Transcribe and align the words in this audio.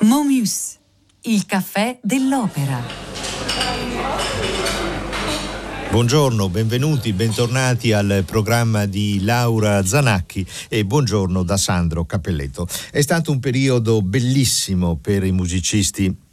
Momus, 0.00 0.78
il 1.22 1.46
caffè 1.46 1.98
dell'opera. 2.02 2.82
Buongiorno, 5.90 6.48
benvenuti, 6.48 7.12
bentornati 7.12 7.92
al 7.92 8.24
programma 8.26 8.84
di 8.86 9.22
Laura 9.22 9.84
Zanacchi 9.84 10.44
e 10.68 10.84
buongiorno 10.84 11.44
da 11.44 11.56
Sandro 11.56 12.04
Capelletto. 12.04 12.66
È 12.90 13.00
stato 13.00 13.30
un 13.30 13.38
periodo 13.38 14.02
bellissimo 14.02 14.96
per 14.96 15.24
i 15.24 15.30
musicisti 15.30 16.23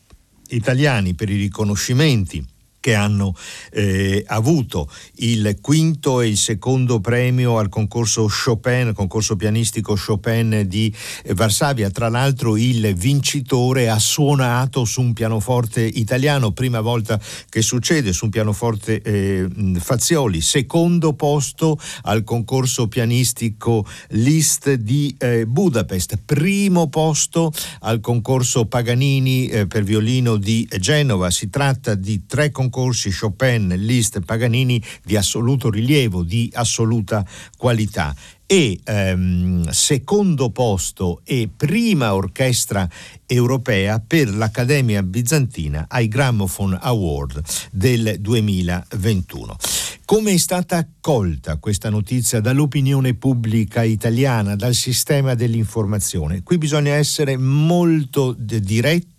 italiani, 0.55 1.13
per 1.13 1.29
i 1.29 1.37
riconoscimenti 1.37 2.45
che 2.81 2.95
hanno 2.95 3.33
eh, 3.71 4.23
avuto 4.27 4.89
il 5.17 5.59
quinto 5.61 6.19
e 6.19 6.27
il 6.27 6.37
secondo 6.37 6.99
premio 6.99 7.59
al 7.59 7.69
concorso 7.69 8.27
Chopin, 8.27 8.91
concorso 8.93 9.37
pianistico 9.37 9.95
Chopin 9.95 10.65
di 10.67 10.93
Varsavia. 11.33 11.89
Tra 11.91 12.09
l'altro 12.09 12.57
il 12.57 12.93
vincitore 12.95 13.87
ha 13.87 13.99
suonato 13.99 14.83
su 14.83 15.01
un 15.01 15.13
pianoforte 15.13 15.81
italiano, 15.81 16.51
prima 16.51 16.81
volta 16.81 17.21
che 17.47 17.61
succede 17.61 18.11
su 18.11 18.25
un 18.25 18.31
pianoforte 18.31 19.01
eh, 19.01 19.47
Fazioli, 19.79 20.41
secondo 20.41 21.13
posto 21.13 21.79
al 22.03 22.23
concorso 22.23 22.87
pianistico 22.87 23.85
Liszt 24.09 24.73
di 24.73 25.15
eh, 25.19 25.45
Budapest, 25.45 26.17
primo 26.25 26.89
posto 26.89 27.53
al 27.81 27.99
concorso 27.99 28.65
Paganini 28.65 29.47
eh, 29.47 29.67
per 29.67 29.83
violino 29.83 30.37
di 30.37 30.67
Genova. 30.79 31.29
Si 31.29 31.49
tratta 31.51 31.93
di 31.93 32.25
tre 32.25 32.49
concorsi 32.49 32.69
concorsi 32.71 33.11
Chopin, 33.11 33.67
Liszt, 33.75 34.21
Paganini 34.21 34.81
di 35.03 35.17
assoluto 35.17 35.69
rilievo, 35.69 36.23
di 36.23 36.49
assoluta 36.53 37.23
qualità 37.57 38.15
e 38.45 38.79
ehm, 38.83 39.69
secondo 39.69 40.49
posto 40.49 41.21
e 41.23 41.49
prima 41.55 42.13
orchestra 42.13 42.87
europea 43.25 44.01
per 44.05 44.33
l'Accademia 44.33 45.03
Bizantina 45.03 45.85
ai 45.87 46.07
Gramophone 46.07 46.77
Award 46.81 47.43
del 47.71 48.17
2021. 48.19 49.57
Come 50.03 50.33
è 50.33 50.37
stata 50.37 50.75
accolta 50.75 51.55
questa 51.57 51.89
notizia 51.89 52.41
dall'opinione 52.41 53.13
pubblica 53.13 53.83
italiana, 53.83 54.55
dal 54.57 54.73
sistema 54.73 55.35
dell'informazione? 55.35 56.43
Qui 56.43 56.57
bisogna 56.57 56.93
essere 56.93 57.37
molto 57.37 58.35
diretti 58.37 59.09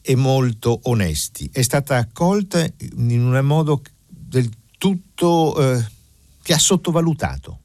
e 0.00 0.16
molto 0.16 0.80
onesti. 0.84 1.48
È 1.52 1.62
stata 1.62 1.96
accolta 1.96 2.66
in 2.96 3.20
un 3.20 3.38
modo 3.44 3.82
del 4.06 4.50
tutto 4.78 5.56
eh, 5.60 5.84
che 6.42 6.54
ha 6.54 6.58
sottovalutato 6.58 7.60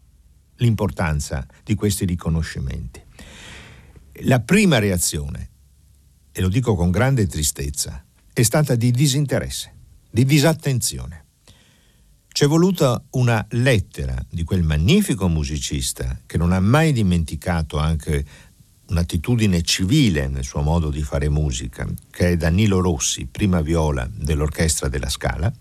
l'importanza 0.58 1.46
di 1.64 1.76
questi 1.76 2.06
riconoscimenti. 2.06 3.02
La 4.26 4.40
prima 4.42 4.80
reazione, 4.80 5.50
e 6.32 6.42
lo 6.42 6.50
dico 6.50 6.76
con 6.76 6.92
grande 6.92 7.28
tristezza, 7.28 8.04
è 8.32 8.42
stata 8.42 8.76
di 8.76 8.92
disinteresse, 8.92 9.74
di 10.10 10.26
disattenzione. 10.26 11.26
C'è 12.34 12.48
voluta 12.48 13.02
una 13.12 13.46
lettera 13.52 14.16
di 14.30 14.44
quel 14.44 14.64
magnifico 14.64 15.28
musicista 15.28 16.20
che 16.26 16.38
non 16.38 16.52
ha 16.52 16.60
mai 16.60 16.92
dimenticato 16.92 17.78
anche 17.78 18.26
un'attitudine 18.88 19.62
civile 19.62 20.28
nel 20.28 20.44
suo 20.44 20.62
modo 20.62 20.90
di 20.90 21.02
fare 21.02 21.30
musica, 21.30 21.88
che 22.12 22.30
è 22.30 22.38
Danilo 22.38 22.80
Rossi, 22.80 23.26
prima 23.26 23.62
viola 23.62 24.10
dell'Orchestra 24.14 24.90
della 24.90 25.10
Scala, 25.10 25.52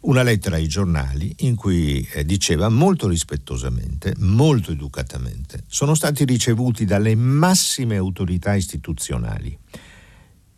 una 0.00 0.22
lettera 0.22 0.56
ai 0.56 0.68
giornali 0.68 1.34
in 1.38 1.56
cui 1.56 2.06
eh, 2.12 2.24
diceva 2.24 2.68
molto 2.68 3.08
rispettosamente, 3.08 4.14
molto 4.18 4.70
educatamente, 4.70 5.64
sono 5.66 5.94
stati 5.94 6.24
ricevuti 6.24 6.84
dalle 6.84 7.14
massime 7.16 7.96
autorità 7.96 8.54
istituzionali. 8.54 9.58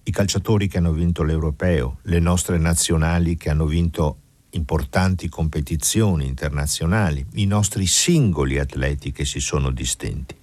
I 0.03 0.11
calciatori 0.11 0.69
che 0.69 0.79
hanno 0.79 0.93
vinto 0.93 1.23
l'europeo, 1.23 1.99
le 2.03 2.19
nostre 2.19 2.59
nazionali 2.59 3.37
che 3.37 3.51
hanno 3.51 3.67
vinto 3.67 4.20
importanti 4.51 5.29
competizioni 5.29 6.27
internazionali, 6.27 7.25
i 7.35 7.47
nostri 7.47 7.87
singoli 7.87 8.59
atleti 8.59 9.13
che 9.13 9.25
si 9.25 9.41
sono 9.41 9.71
distinti. 9.71 10.35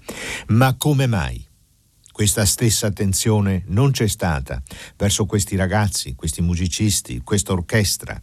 Ma 0.47 0.75
come 0.75 1.07
mai? 1.07 1.45
Questa 2.12 2.46
stessa 2.46 2.88
attenzione 2.88 3.63
non 3.67 3.91
c'è 3.91 4.07
stata 4.07 4.62
verso 4.96 5.25
questi 5.28 5.56
ragazzi, 5.56 6.16
questi 6.16 6.41
musicisti, 6.41 7.22
questa 7.23 7.53
orchestra 7.53 8.19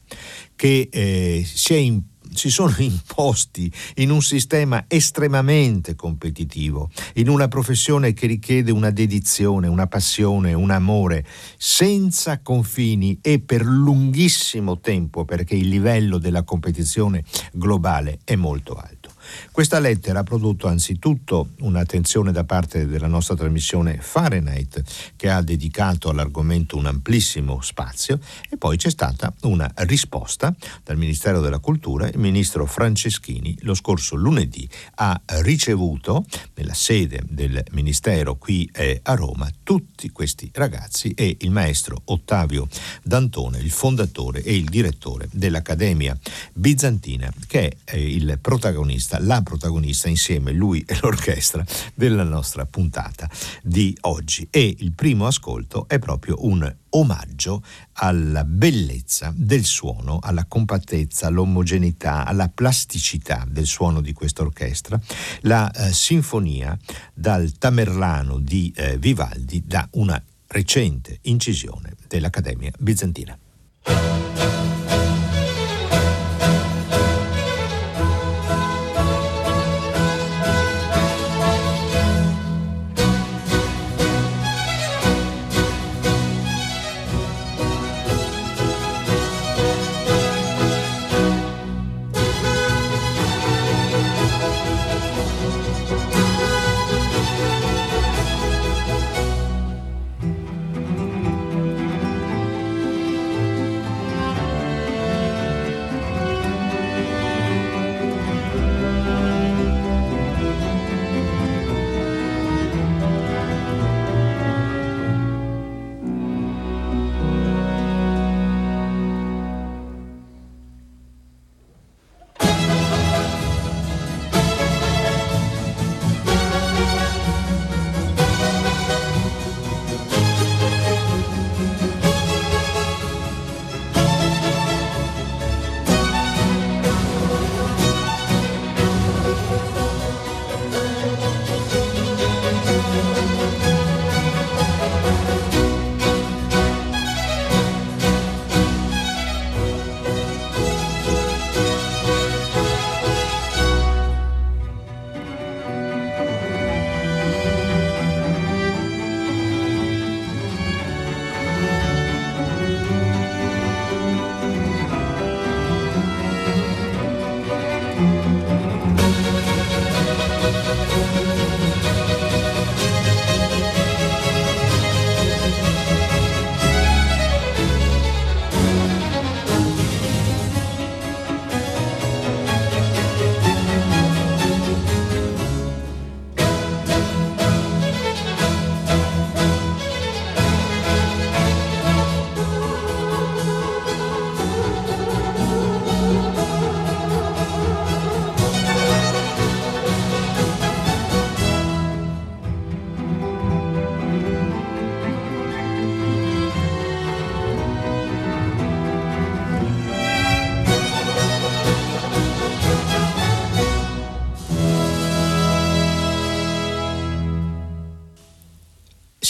che 0.56 0.88
eh, 0.90 1.46
si 1.46 1.74
è 1.74 1.76
imposta 1.76 2.13
si 2.34 2.50
sono 2.50 2.74
imposti 2.78 3.72
in 3.96 4.10
un 4.10 4.22
sistema 4.22 4.84
estremamente 4.88 5.94
competitivo, 5.94 6.90
in 7.14 7.28
una 7.28 7.48
professione 7.48 8.12
che 8.12 8.26
richiede 8.26 8.70
una 8.70 8.90
dedizione, 8.90 9.68
una 9.68 9.86
passione, 9.86 10.52
un 10.52 10.70
amore 10.70 11.24
senza 11.56 12.40
confini 12.40 13.18
e 13.20 13.40
per 13.40 13.64
lunghissimo 13.64 14.80
tempo 14.80 15.24
perché 15.24 15.54
il 15.54 15.68
livello 15.68 16.18
della 16.18 16.42
competizione 16.42 17.22
globale 17.52 18.18
è 18.24 18.34
molto 18.34 18.74
alto. 18.74 19.03
Questa 19.50 19.78
lettera 19.78 20.20
ha 20.20 20.22
prodotto 20.24 20.66
anzitutto 20.66 21.50
un'attenzione 21.60 22.32
da 22.32 22.44
parte 22.44 22.86
della 22.86 23.06
nostra 23.06 23.34
trasmissione 23.34 23.98
Fahrenheit, 24.00 24.82
che 25.16 25.30
ha 25.30 25.42
dedicato 25.42 26.08
all'argomento 26.08 26.76
un 26.76 26.86
amplissimo 26.86 27.60
spazio, 27.60 28.18
e 28.48 28.56
poi 28.56 28.76
c'è 28.76 28.90
stata 28.90 29.32
una 29.42 29.70
risposta 29.76 30.54
dal 30.82 30.96
Ministero 30.96 31.40
della 31.40 31.58
Cultura. 31.58 32.08
Il 32.08 32.18
ministro 32.18 32.66
Franceschini 32.66 33.56
lo 33.60 33.74
scorso 33.74 34.16
lunedì 34.16 34.68
ha 34.96 35.20
ricevuto 35.42 36.24
nella 36.54 36.74
sede 36.74 37.22
del 37.28 37.62
Ministero 37.70 38.36
qui 38.36 38.68
eh, 38.72 39.00
a 39.02 39.14
Roma 39.14 39.48
tutti 39.62 40.10
questi 40.10 40.50
ragazzi 40.52 41.12
e 41.14 41.36
il 41.40 41.50
maestro 41.50 42.02
Ottavio 42.06 42.68
Dantone, 43.02 43.58
il 43.58 43.70
fondatore 43.70 44.42
e 44.42 44.54
il 44.54 44.64
direttore 44.64 45.28
dell'Accademia 45.32 46.16
Bizantina, 46.52 47.32
che 47.46 47.78
è 47.84 47.96
il 47.96 48.38
protagonista 48.40 49.18
la 49.24 49.42
protagonista 49.42 50.08
insieme 50.08 50.52
lui 50.52 50.82
e 50.86 50.98
l'orchestra 51.00 51.64
della 51.94 52.24
nostra 52.24 52.66
puntata 52.66 53.28
di 53.62 53.96
oggi 54.02 54.46
e 54.50 54.74
il 54.78 54.92
primo 54.92 55.26
ascolto 55.26 55.88
è 55.88 55.98
proprio 55.98 56.36
un 56.46 56.72
omaggio 56.90 57.62
alla 57.94 58.44
bellezza 58.44 59.32
del 59.34 59.64
suono, 59.64 60.18
alla 60.22 60.44
compattezza, 60.44 61.26
all'omogeneità, 61.26 62.24
alla 62.24 62.48
plasticità 62.48 63.44
del 63.48 63.66
suono 63.66 64.00
di 64.00 64.12
questa 64.12 64.42
orchestra, 64.42 65.00
la 65.40 65.70
eh, 65.70 65.92
sinfonia 65.92 66.78
dal 67.12 67.52
Tamerlano 67.58 68.38
di 68.38 68.72
eh, 68.76 68.96
Vivaldi 68.98 69.62
da 69.66 69.86
una 69.92 70.22
recente 70.48 71.18
incisione 71.22 71.94
dell'Accademia 72.06 72.70
Bizantina. 72.78 73.36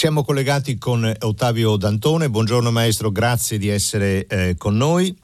Siamo 0.04 0.22
collegati 0.22 0.76
con 0.76 1.10
Ottavio 1.20 1.78
Dantone. 1.78 2.28
Buongiorno 2.28 2.70
maestro, 2.70 3.10
grazie 3.10 3.56
di 3.56 3.70
essere 3.70 4.26
eh, 4.26 4.54
con 4.58 4.76
noi. 4.76 5.16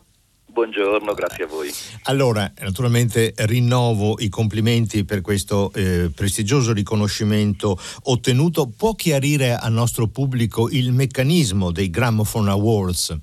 Buongiorno, 0.47 1.13
grazie 1.13 1.45
a 1.45 1.47
voi. 1.49 1.71
Allora, 2.05 2.51
naturalmente 2.63 3.35
rinnovo 3.37 4.19
i 4.21 4.31
complimenti 4.31 5.05
per 5.05 5.21
questo 5.21 5.71
eh, 5.75 6.11
prestigioso 6.17 6.73
riconoscimento 6.73 7.77
ottenuto. 8.05 8.71
Può 8.75 8.95
chiarire 8.95 9.55
al 9.55 9.73
nostro 9.73 10.07
pubblico 10.07 10.71
il 10.71 10.93
meccanismo 10.93 11.71
dei 11.73 11.91
Gramophone 11.91 12.49
Awards? 12.49 13.19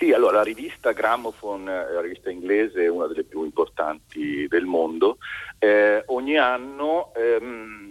Sì, 0.00 0.12
allora 0.12 0.38
la 0.38 0.42
rivista 0.42 0.90
Gramophone, 0.90 1.70
eh, 1.70 1.92
la 1.92 2.00
rivista 2.00 2.28
inglese, 2.28 2.82
è 2.82 2.88
una 2.88 3.06
delle 3.06 3.22
più 3.22 3.44
importanti 3.44 4.48
del 4.48 4.64
mondo. 4.64 5.18
Eh, 5.60 6.02
ogni 6.06 6.36
anno 6.36 7.12
ehm, 7.14 7.87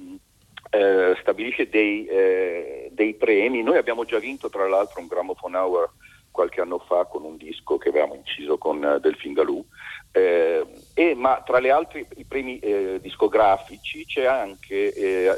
eh, 0.69 1.15
stabilisce 1.21 1.69
dei, 1.69 2.05
eh, 2.05 2.89
dei 2.91 3.13
premi. 3.13 3.63
Noi 3.63 3.77
abbiamo 3.77 4.05
già 4.05 4.19
vinto 4.19 4.49
tra 4.49 4.67
l'altro 4.67 5.01
un 5.01 5.07
Gramophone 5.07 5.57
Award 5.57 5.89
qualche 6.37 6.61
anno 6.61 6.77
fa 6.77 7.05
con 7.05 7.23
un 7.23 7.35
disco 7.35 7.79
che 7.79 7.89
avevamo 7.89 8.13
inciso 8.13 8.59
con 8.59 8.83
uh, 8.83 8.99
Delfin 8.99 9.33
Galù. 9.33 9.65
Eh, 10.11 10.63
e, 10.93 11.15
ma 11.15 11.41
tra 11.43 11.57
le 11.57 11.71
altre 11.71 12.05
i 12.15 12.25
premi 12.25 12.59
eh, 12.59 12.99
discografici 13.01 14.05
c'è 14.05 14.25
anche 14.25 14.93
eh, 14.93 15.35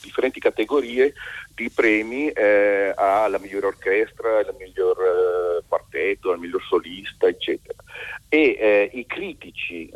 differenti 0.00 0.38
categorie 0.40 1.12
di 1.54 1.68
premi 1.70 2.28
eh, 2.28 2.92
alla 2.96 3.38
migliore 3.38 3.66
orchestra, 3.66 4.38
al 4.38 4.54
miglior 4.56 4.96
eh, 4.98 5.64
quartetto, 5.66 6.30
al 6.30 6.38
miglior 6.38 6.62
solista, 6.62 7.26
eccetera. 7.26 7.82
E 8.30 8.56
eh, 8.60 8.90
i 8.92 9.06
critici 9.06 9.90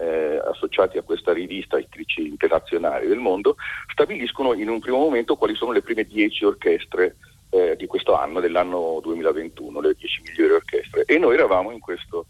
associati 0.45 0.97
a 0.97 1.03
questa 1.03 1.33
rivista, 1.33 1.79
i 1.79 1.87
critici 1.89 2.27
internazionali 2.27 3.07
del 3.07 3.19
mondo, 3.19 3.57
stabiliscono 3.91 4.55
in 4.55 4.69
un 4.69 4.81
primo 4.81 4.99
momento 4.99 5.37
quali 5.37 5.55
sono 5.55 5.73
le 5.73 5.83
prime 5.83 6.05
dieci 6.05 6.45
orchestre 6.45 7.17
eh, 7.53 7.77
di 7.77 7.87
questo 7.87 8.15
anno, 8.15 8.41
dell'anno 8.41 8.99
2021, 9.03 9.81
le 9.81 9.95
10 9.95 10.23
migliori 10.27 10.53
orchestre. 10.55 11.05
E 11.05 11.19
noi 11.19 11.35
eravamo 11.35 11.71
in 11.71 11.81
questo, 11.81 12.27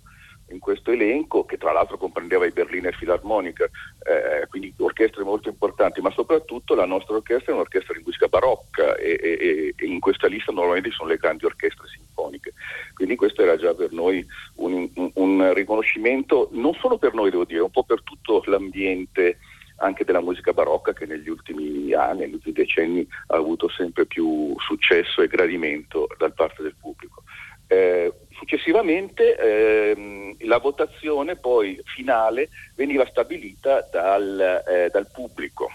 in 0.49 0.59
questo 0.59 0.91
elenco 0.91 1.45
che 1.45 1.57
tra 1.57 1.71
l'altro 1.71 1.97
comprendeva 1.97 2.45
i 2.45 2.51
Berliner 2.51 2.97
Philharmoniker, 2.97 3.71
eh, 4.03 4.47
quindi 4.49 4.75
orchestre 4.79 5.23
molto 5.23 5.49
importanti, 5.49 6.01
ma 6.01 6.11
soprattutto 6.11 6.75
la 6.75 6.87
nostra 6.87 7.15
orchestra 7.15 7.53
è 7.53 7.55
un'orchestra 7.55 7.95
di 7.95 8.03
musica 8.05 8.27
barocca 8.27 8.97
e, 8.97 9.19
e, 9.23 9.75
e 9.77 9.87
in 9.87 10.01
questa 10.01 10.27
lista 10.27 10.51
normalmente 10.51 10.91
sono 10.91 11.11
le 11.11 11.17
grandi 11.17 11.45
orchestre 11.45 11.87
sinfoniche. 11.87 12.55
Quindi 12.95 13.15
questo 13.15 13.43
era 13.43 13.57
già 13.57 13.73
per 13.75 13.93
noi 13.93 14.27
un, 14.65 15.11
un, 15.15 15.55
riconoscimento, 15.55 16.49
non 16.53 16.75
solo 16.75 16.99
per 16.99 17.15
noi 17.15 17.31
devo 17.31 17.45
dire, 17.45 17.61
un 17.61 17.71
po' 17.71 17.85
per 17.85 18.03
tutto 18.03 18.43
l'ambiente 18.47 19.39
anche 19.77 20.05
della 20.05 20.21
musica 20.21 20.53
barocca 20.53 20.93
che 20.93 21.07
negli 21.07 21.29
ultimi 21.29 21.93
anni, 21.93 22.21
negli 22.21 22.35
ultimi 22.35 22.55
decenni 22.55 23.07
ha 23.29 23.37
avuto 23.37 23.69
sempre 23.69 24.07
più 24.07 24.55
successo 24.59 25.23
e 25.23 25.29
gradimento 25.29 26.07
da 26.19 26.31
parte 26.31 26.63
del 26.63 26.77
pubblico. 26.81 27.23
Eh, 27.67 28.13
successivamente 28.31 29.37
ehm, 29.37 30.37
la 30.41 30.59
votazione 30.59 31.37
poi 31.37 31.81
finale 31.85 32.51
veniva 32.77 33.07
stabilita 33.07 33.89
dal, 33.91 34.63
eh, 34.69 34.89
dal 34.93 35.09
pubblico. 35.11 35.71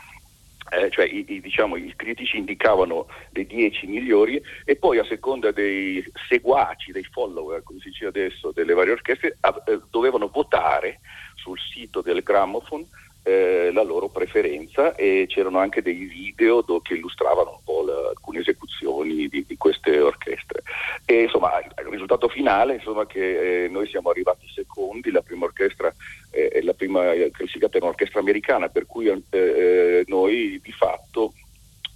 Eh, 0.69 0.90
cioè 0.90 1.06
i, 1.06 1.25
i, 1.28 1.40
diciamo, 1.40 1.78
i, 1.78 1.94
critici 1.96 2.38
indicavano 2.38 3.08
le 3.30 3.46
10 3.46 3.88
migliori 3.88 4.42
e 4.66 4.75
poi 4.75 4.98
a 4.98 5.06
seconda 5.06 5.52
dei 5.52 6.04
seguaci, 6.28 6.92
dei 6.92 7.06
follower, 7.06 7.64
come 7.64 7.80
si 7.80 7.90
dice 7.90 8.08
adesso, 8.08 8.52
delle 8.52 8.74
varie 8.74 8.92
orchestre, 8.92 9.38
a, 9.42 9.64
eh, 9.66 9.80
dovevano 9.90 10.28
votare 10.28 11.00
sul 11.36 11.58
sito 11.58 12.02
del 12.02 12.22
Gramophone 12.22 12.86
eh, 13.28 13.72
la 13.74 13.84
loro 13.84 14.08
preferenza 14.08 14.96
e 14.96 15.26
c'erano 15.28 15.60
anche 15.60 15.82
dei 15.82 16.06
video 16.06 16.62
do, 16.62 16.80
che 16.80 16.94
illustravano 16.94 17.50
un 17.58 17.64
po' 17.66 17.84
la, 17.84 18.08
alcune 18.08 18.40
esecuzioni 18.40 19.28
di, 19.28 19.44
di, 19.46 19.58
queste 19.58 20.00
orchestre. 20.00 20.64
E 21.06 21.24
insomma 21.24 21.60
il 21.60 21.88
risultato 21.90 22.30
finale 22.30 22.76
insomma, 22.76 23.06
che 23.06 23.66
eh, 23.66 23.68
noi 23.68 23.86
siamo 23.88 24.10
arrivati 24.10 24.48
secondi, 24.48 25.12
la 25.12 25.22
prima 25.22 25.44
orchestra 25.44 25.94
eh, 26.32 26.62
la 26.64 26.74
prima 26.74 27.12
classificata 27.32 27.78
è 27.78 27.82
un'orchestra 27.82 28.22
americana, 28.22 28.70
per 28.70 28.86
cui 28.86 29.08
eh, 29.08 29.22
eh, 29.30 30.04
noi 30.08 30.62
di 30.64 30.72
fatto 30.72 31.34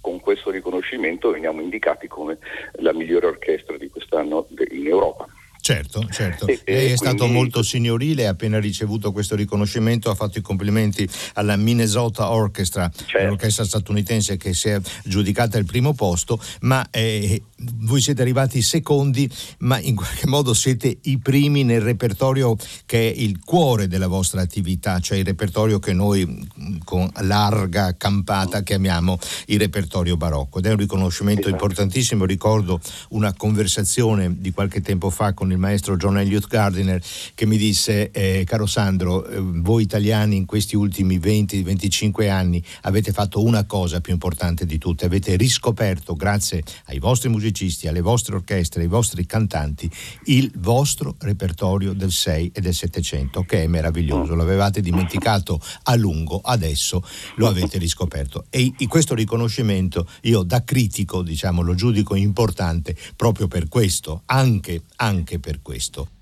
con 0.02 0.20
questo 0.20 0.50
riconoscimento 0.50 1.30
veniamo 1.30 1.62
indicati 1.62 2.08
come 2.08 2.38
la 2.80 2.92
migliore 2.92 3.26
orchestra 3.28 3.78
di 3.78 3.88
quest'anno 3.88 4.46
in 4.70 4.86
Europa. 4.86 5.26
Certo, 5.62 6.04
certo. 6.10 6.46
Lei 6.46 6.56
è 6.56 6.64
quindi... 6.64 6.96
stato 6.96 7.28
molto 7.28 7.62
signorile, 7.62 8.26
ha 8.26 8.30
appena 8.30 8.58
ricevuto 8.58 9.12
questo 9.12 9.36
riconoscimento, 9.36 10.10
ha 10.10 10.16
fatto 10.16 10.38
i 10.38 10.40
complimenti 10.40 11.08
alla 11.34 11.54
Minnesota 11.54 12.30
Orchestra, 12.30 12.90
certo. 12.92 13.28
l'orchestra 13.28 13.64
statunitense 13.64 14.36
che 14.36 14.54
si 14.54 14.70
è 14.70 14.80
giudicata 15.04 15.58
il 15.58 15.64
primo 15.64 15.94
posto, 15.94 16.40
ma 16.62 16.84
eh, 16.90 17.40
voi 17.78 18.00
siete 18.00 18.22
arrivati 18.22 18.60
secondi, 18.60 19.30
ma 19.58 19.78
in 19.78 19.94
qualche 19.94 20.26
modo 20.26 20.52
siete 20.52 20.98
i 21.02 21.18
primi 21.18 21.62
nel 21.62 21.80
repertorio 21.80 22.56
che 22.84 23.12
è 23.12 23.14
il 23.16 23.38
cuore 23.44 23.86
della 23.86 24.08
vostra 24.08 24.40
attività, 24.40 24.98
cioè 24.98 25.18
il 25.18 25.24
repertorio 25.24 25.78
che 25.78 25.92
noi 25.92 26.44
con 26.82 27.08
larga 27.20 27.96
campata 27.96 28.64
chiamiamo 28.64 29.16
il 29.46 29.60
repertorio 29.60 30.16
barocco. 30.16 30.58
Ed 30.58 30.66
è 30.66 30.70
un 30.70 30.78
riconoscimento 30.78 31.42
esatto. 31.42 31.54
importantissimo, 31.54 32.24
ricordo 32.24 32.80
una 33.10 33.32
conversazione 33.32 34.40
di 34.40 34.50
qualche 34.50 34.80
tempo 34.80 35.08
fa 35.08 35.32
con 35.32 35.50
il 35.52 35.58
maestro 35.58 35.96
John 35.96 36.18
Elliott 36.18 36.48
Gardiner 36.48 37.00
che 37.34 37.46
mi 37.46 37.56
disse, 37.56 38.10
eh, 38.10 38.44
caro 38.44 38.66
Sandro, 38.66 39.26
eh, 39.26 39.38
voi 39.40 39.82
italiani 39.82 40.36
in 40.36 40.46
questi 40.46 40.76
ultimi 40.76 41.18
20-25 41.18 42.28
anni 42.28 42.62
avete 42.82 43.12
fatto 43.12 43.42
una 43.42 43.64
cosa 43.64 44.00
più 44.00 44.12
importante 44.12 44.66
di 44.66 44.78
tutte, 44.78 45.06
avete 45.06 45.36
riscoperto, 45.36 46.14
grazie 46.14 46.62
ai 46.86 46.98
vostri 46.98 47.28
musicisti, 47.28 47.88
alle 47.88 48.00
vostre 48.00 48.34
orchestre, 48.34 48.82
ai 48.82 48.88
vostri 48.88 49.26
cantanti, 49.26 49.90
il 50.24 50.50
vostro 50.56 51.16
repertorio 51.18 51.92
del 51.92 52.10
6 52.10 52.52
e 52.54 52.60
del 52.60 52.74
700, 52.74 53.42
che 53.44 53.62
è 53.62 53.66
meraviglioso, 53.66 54.34
l'avevate 54.34 54.80
dimenticato 54.80 55.60
a 55.84 55.94
lungo, 55.94 56.40
adesso 56.42 57.04
lo 57.36 57.46
avete 57.46 57.78
riscoperto. 57.78 58.46
E 58.50 58.72
questo 58.88 59.14
riconoscimento 59.14 60.08
io 60.22 60.42
da 60.42 60.64
critico, 60.64 61.22
diciamo, 61.22 61.62
lo 61.62 61.74
giudico 61.74 62.14
importante 62.14 62.96
proprio 63.16 63.48
per 63.48 63.68
questo, 63.68 64.22
anche, 64.26 64.82
anche 64.96 65.38
per 65.42 65.60
questo. 65.60 66.21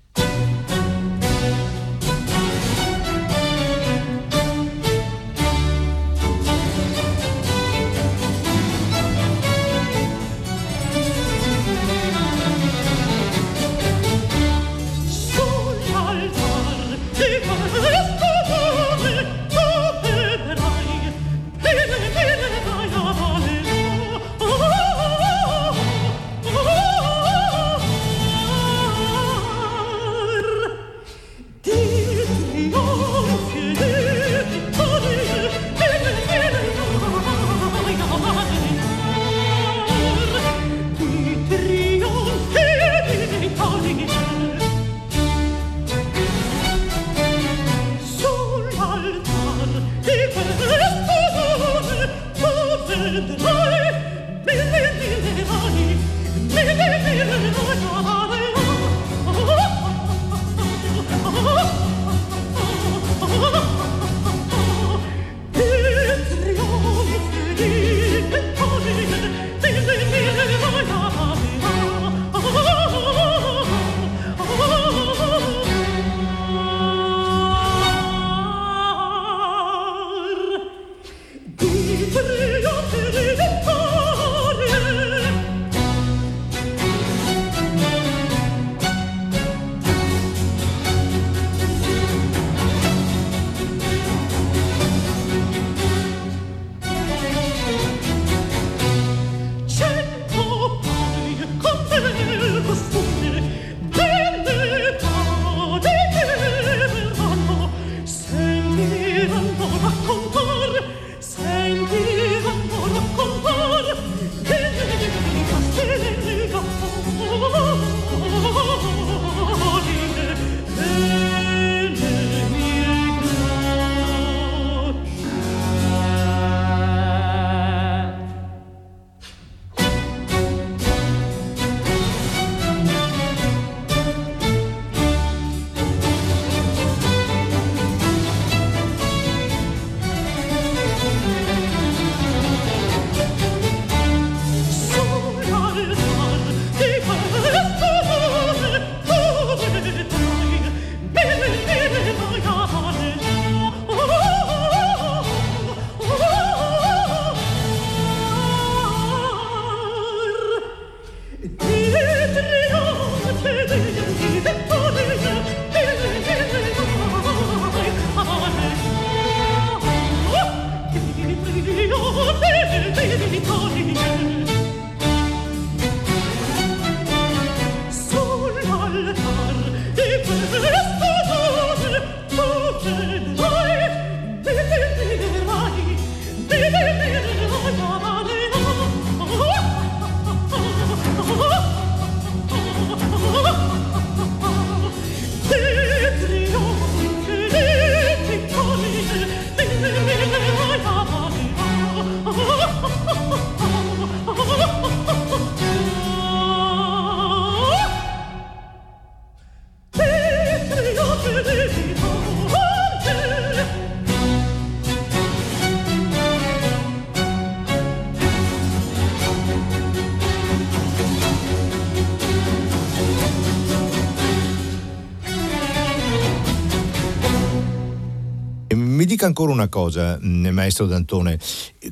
Dica 229.21 229.25
ancora 229.27 229.51
una 229.51 229.67
cosa, 229.67 230.17
mm, 230.19 230.47
maestro 230.47 230.87
D'Antone. 230.87 231.37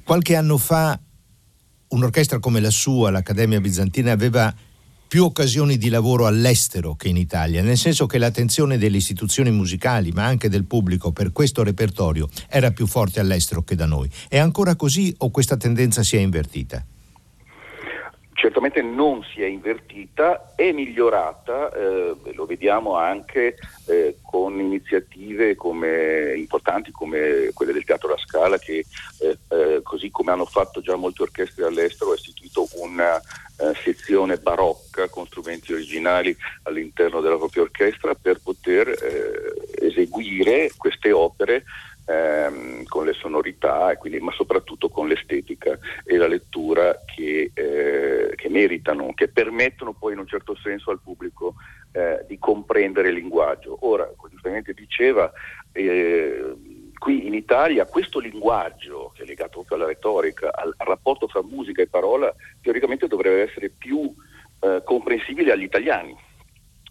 Qualche 0.03 0.35
anno 0.35 0.57
fa 0.57 0.99
un'orchestra 1.89 2.39
come 2.39 2.59
la 2.59 2.71
sua, 2.71 3.11
l'Accademia 3.11 3.59
Bizantina, 3.59 4.11
aveva 4.11 4.53
più 5.07 5.23
occasioni 5.25 5.77
di 5.77 5.89
lavoro 5.89 6.25
all'estero 6.27 6.95
che 6.95 7.07
in 7.07 7.17
Italia, 7.17 7.61
nel 7.61 7.77
senso 7.77 8.05
che 8.07 8.17
l'attenzione 8.17 8.77
delle 8.77 8.97
istituzioni 8.97 9.51
musicali, 9.51 10.11
ma 10.11 10.25
anche 10.25 10.49
del 10.49 10.65
pubblico 10.65 11.11
per 11.11 11.31
questo 11.31 11.63
repertorio 11.63 12.27
era 12.47 12.71
più 12.71 12.87
forte 12.87 13.19
all'estero 13.19 13.63
che 13.63 13.75
da 13.75 13.85
noi. 13.85 14.09
È 14.27 14.37
ancora 14.37 14.75
così 14.75 15.13
o 15.19 15.29
questa 15.29 15.57
tendenza 15.57 16.01
si 16.03 16.15
è 16.15 16.19
invertita? 16.19 16.83
Certamente 18.39 18.81
non 18.81 19.21
si 19.23 19.41
è 19.41 19.45
invertita, 19.45 20.53
è 20.55 20.71
migliorata, 20.71 21.69
eh, 21.73 22.15
lo 22.31 22.45
vediamo 22.45 22.95
anche 22.95 23.57
eh, 23.85 24.17
con 24.21 24.57
iniziative 24.61 25.55
come, 25.55 26.35
importanti 26.37 26.89
come 26.91 27.51
quelle 27.53 27.73
del 27.73 27.83
Teatro 27.83 28.07
La 28.07 28.17
Scala 28.17 28.57
che 28.57 28.85
eh, 29.19 29.37
eh 29.49 29.81
così 29.83 30.09
come 30.09 30.31
hanno 30.31 30.45
fatto 30.45 30.79
già 30.79 30.95
molte 30.95 31.23
orchestre 31.23 31.65
all'estero 31.65 32.11
ha 32.11 32.15
istituito 32.15 32.65
una 32.75 33.17
eh, 33.17 33.73
sezione 33.83 34.37
barocca 34.37 35.09
con 35.09 35.25
strumenti 35.25 35.73
originali 35.73 36.35
all'interno 36.63 37.19
della 37.19 37.37
propria 37.37 37.63
orchestra 37.63 38.15
per 38.15 38.39
poter 38.41 38.87
eh, 38.87 39.85
eseguire 39.85 40.71
queste 40.77 41.11
opere 41.11 41.65
ehm, 42.09 42.83
con 42.85 43.05
le 43.05 43.13
sonorità, 43.13 43.95
quindi, 43.97 44.19
ma 44.19 44.31
soprattutto 44.31 44.89
con 44.89 45.07
l'estetica 45.07 45.77
e 46.03 46.17
la 46.17 46.27
lettura 46.27 46.99
che, 47.05 47.51
eh, 47.53 48.33
che, 48.35 48.49
meritano, 48.49 49.13
che 49.13 49.27
permettono 49.27 49.93
poi 49.93 50.13
in 50.13 50.19
un 50.19 50.27
certo 50.27 50.55
senso 50.55 50.89
al 50.89 50.99
pubblico 51.01 51.55
eh, 51.91 52.25
di 52.27 52.39
comprendere 52.39 53.09
il 53.09 53.15
linguaggio. 53.15 53.77
Ora, 53.81 54.09
giustamente 54.29 54.73
diceva, 54.73 55.31
eh, 55.71 56.55
qui 56.97 57.27
in 57.27 57.33
Italia 57.33 57.85
questo 57.85 58.19
linguaggio 58.19 59.11
che 59.15 59.23
è 59.23 59.25
legato 59.25 59.59
proprio 59.59 59.77
alla 59.77 59.87
retorica, 59.87 60.51
al, 60.53 60.73
al 60.75 60.87
rapporto 60.87 61.27
fra 61.27 61.43
musica 61.43 61.81
e 61.81 61.87
parola, 61.87 62.33
teoricamente 62.61 63.07
dovrebbe 63.07 63.43
essere 63.49 63.69
più 63.69 64.11
eh, 64.61 64.81
comprensibile 64.83 65.51
agli 65.51 65.63
italiani 65.63 66.27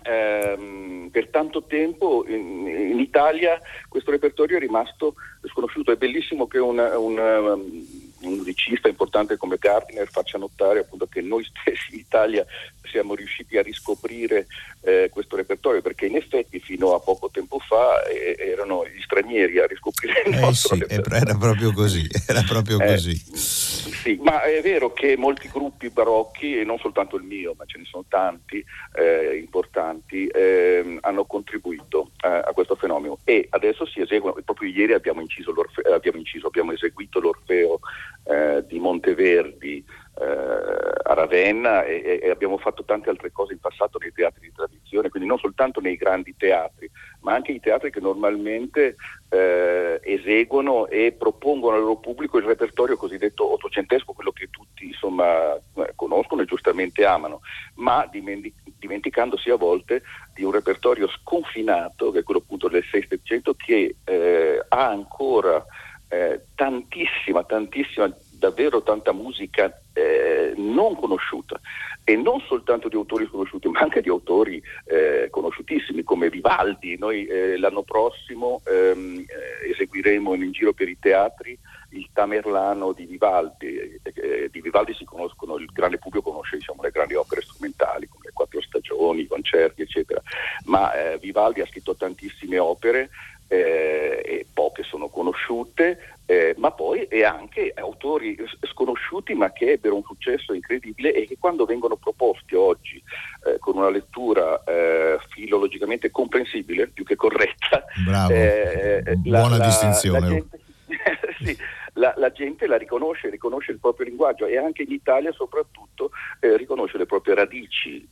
ehm, 0.02 1.08
per 1.10 1.28
tanto 1.28 1.64
tempo 1.64 2.24
in, 2.26 2.66
in, 2.66 2.98
Italia 2.98 3.60
questo 3.88 4.10
repertorio 4.10 4.56
è 4.56 4.60
rimasto 4.60 5.14
sconosciuto. 5.42 5.92
È 5.92 5.96
bellissimo 5.96 6.46
che 6.46 6.58
una, 6.58 6.98
una, 6.98 7.38
um, 7.38 7.86
un 8.20 8.32
musicista 8.34 8.88
importante 8.88 9.36
come 9.36 9.56
Gardiner 9.58 10.08
faccia 10.08 10.38
notare 10.38 10.80
appunto 10.80 11.06
che 11.06 11.20
noi 11.20 11.44
stessi 11.44 11.92
in 11.94 11.98
Italia 12.00 12.44
siamo 12.82 13.14
riusciti 13.14 13.56
a 13.58 13.62
riscoprire 13.62 14.46
eh, 14.82 15.08
questo 15.10 15.36
repertorio 15.36 15.82
perché 15.82 16.06
in 16.06 16.16
effetti 16.16 16.58
fino 16.60 16.94
a 16.94 17.00
poco 17.00 17.30
tempo 17.30 17.58
fa 17.58 18.02
eh, 18.04 18.36
erano 18.38 18.86
gli 18.86 19.00
stranieri 19.02 19.58
a 19.58 19.66
riscoprire 19.66 20.22
il 20.26 20.34
eh 20.34 20.40
nostro 20.40 20.74
sì, 20.74 20.80
repertorio. 20.80 21.18
Era 21.18 21.36
proprio 21.36 21.72
così, 21.72 22.06
era 22.26 22.42
proprio 22.42 22.80
eh, 22.80 22.86
così. 22.86 23.14
Sì, 23.14 24.18
ma 24.22 24.42
è 24.42 24.60
vero 24.62 24.92
che 24.92 25.16
molti 25.16 25.48
gruppi 25.48 25.90
barocchi, 25.90 26.58
e 26.58 26.64
non 26.64 26.78
soltanto 26.78 27.16
il 27.16 27.24
mio, 27.24 27.54
ma 27.58 27.64
ce 27.66 27.78
ne 27.78 27.84
sono 27.84 28.04
tanti 28.08 28.64
eh, 28.94 29.36
importanti, 29.36 30.26
ehm, 30.26 30.98
hanno 31.02 31.24
contribuito 31.24 32.10
a, 32.20 32.50
questo 32.52 32.76
fenomeno 32.76 33.18
e 33.24 33.46
adesso 33.50 33.86
si 33.86 34.00
eseguono, 34.00 34.40
proprio 34.44 34.70
ieri 34.70 34.92
abbiamo 34.92 35.20
inciso, 35.20 35.52
abbiamo, 35.92 36.18
inciso, 36.18 36.46
abbiamo 36.46 36.72
eseguito 36.72 37.20
l'Orfeo 37.20 37.80
eh, 38.24 38.64
di 38.66 38.78
Monteverdi 38.78 39.78
eh, 39.78 40.07
a 40.20 41.14
Ravenna 41.14 41.84
e, 41.84 42.20
e, 42.22 42.30
abbiamo 42.30 42.58
fatto 42.58 42.84
tante 42.84 43.08
altre 43.08 43.30
cose 43.30 43.52
in 43.52 43.60
passato 43.60 43.98
nei 43.98 44.12
teatri 44.12 44.40
di 44.40 44.52
tradizione, 44.52 45.08
quindi 45.08 45.28
non 45.28 45.38
soltanto 45.38 45.80
nei 45.80 45.96
grandi 45.96 46.34
teatri, 46.36 46.90
ma 47.20 47.34
anche 47.34 47.52
i 47.52 47.60
teatri 47.60 47.90
che 47.90 48.00
normalmente 48.00 48.96
eh, 49.28 50.00
eseguono 50.02 50.86
e 50.88 51.14
propongono 51.16 51.76
al 51.76 51.82
loro 51.82 51.96
pubblico 51.96 52.38
il 52.38 52.44
repertorio 52.44 52.96
cosiddetto 52.96 53.52
ottocentesco, 53.52 54.12
quello 54.12 54.32
che 54.32 54.48
tutti 54.50 54.86
insomma, 54.86 55.54
eh, 55.54 55.92
conoscono 55.94 56.42
e 56.42 56.46
giustamente 56.46 57.04
amano, 57.04 57.40
ma 57.74 58.08
dimenticandosi 58.10 59.50
a 59.50 59.56
volte 59.56 60.02
di 60.34 60.42
un 60.42 60.50
repertorio 60.50 61.08
sconfinato, 61.08 62.10
che 62.10 62.20
è 62.20 62.22
quello 62.22 62.40
appunto 62.40 62.68
del 62.68 62.84
600 62.90 63.54
che 63.54 63.96
eh, 64.04 64.64
ha 64.68 64.86
ancora 64.88 65.64
eh, 66.08 66.40
tantissima, 66.54 67.44
tantissima 67.44 68.10
davvero 68.38 68.82
tanta 68.82 69.12
musica 69.12 69.80
eh, 69.92 70.52
non 70.56 70.94
conosciuta 70.96 71.60
e 72.04 72.16
non 72.16 72.40
soltanto 72.40 72.88
di 72.88 72.96
autori 72.96 73.26
sconosciuti 73.26 73.68
ma 73.68 73.80
anche 73.80 74.00
di 74.00 74.08
autori 74.08 74.62
eh, 74.86 75.28
conosciutissimi 75.30 76.02
come 76.02 76.30
Vivaldi. 76.30 76.96
Noi 76.98 77.26
eh, 77.26 77.58
l'anno 77.58 77.82
prossimo 77.82 78.62
ehm, 78.64 79.24
eh, 79.26 79.70
eseguiremo 79.70 80.34
in 80.34 80.52
giro 80.52 80.72
per 80.72 80.88
i 80.88 80.98
teatri 80.98 81.58
il 81.90 82.08
Tamerlano 82.12 82.92
di 82.92 83.04
Vivaldi. 83.06 84.00
Eh, 84.02 84.48
di 84.50 84.60
Vivaldi 84.60 84.94
si 84.94 85.04
conoscono, 85.04 85.56
il 85.56 85.70
grande 85.72 85.98
pubblico 85.98 86.30
conosce 86.30 86.56
diciamo, 86.56 86.82
le 86.82 86.90
grandi 86.90 87.14
opere 87.14 87.42
strumentali 87.42 88.08
come 88.08 88.24
le 88.26 88.32
quattro 88.32 88.60
stagioni, 88.60 89.22
i 89.22 89.26
concerti 89.26 89.82
eccetera, 89.82 90.22
ma 90.64 90.92
eh, 90.92 91.18
Vivaldi 91.18 91.60
ha 91.60 91.66
scritto 91.66 91.94
tantissime 91.94 92.58
opere 92.58 93.10
eh, 93.48 94.22
e 94.24 94.46
poche 94.52 94.82
sono 94.82 95.08
conosciute, 95.08 96.16
eh, 96.30 96.54
ma 96.58 96.72
poi 96.72 97.04
e 97.04 97.24
anche 97.24 97.72
autori 97.74 98.36
sconosciuti 98.70 99.32
ma 99.32 99.50
che 99.50 99.72
ebbero 99.72 99.96
un 99.96 100.02
successo 100.02 100.52
incredibile 100.52 101.14
e 101.14 101.26
che 101.26 101.38
quando 101.40 101.64
vengono 101.64 101.96
proposti 101.96 102.54
oggi 102.54 103.02
eh, 103.46 103.58
con 103.58 103.78
una 103.78 103.88
lettura 103.88 104.62
eh, 104.64 105.18
filologicamente 105.30 106.10
comprensibile, 106.10 106.88
più 106.88 107.04
che 107.04 107.16
corretta, 107.16 107.82
Bravo. 108.04 108.34
Eh, 108.34 109.02
eh, 109.06 109.16
buona 109.16 109.56
la, 109.56 109.64
distinzione. 109.64 110.20
La 110.20 110.26
gente, 110.26 110.60
sì, 111.40 111.56
la, 111.94 112.12
la, 112.18 112.30
gente 112.30 112.66
la 112.66 112.76
riconosce, 112.76 113.30
riconosce 113.30 113.72
il 113.72 113.78
proprio 113.78 114.04
linguaggio 114.04 114.44
e 114.44 114.58
anche 114.58 114.82
in 114.82 114.92
Italia 114.92 115.32
soprattutto 115.32 116.10
eh, 116.40 116.58
riconosce 116.58 116.98
le 116.98 117.06
proprie 117.06 117.36
radici 117.36 118.06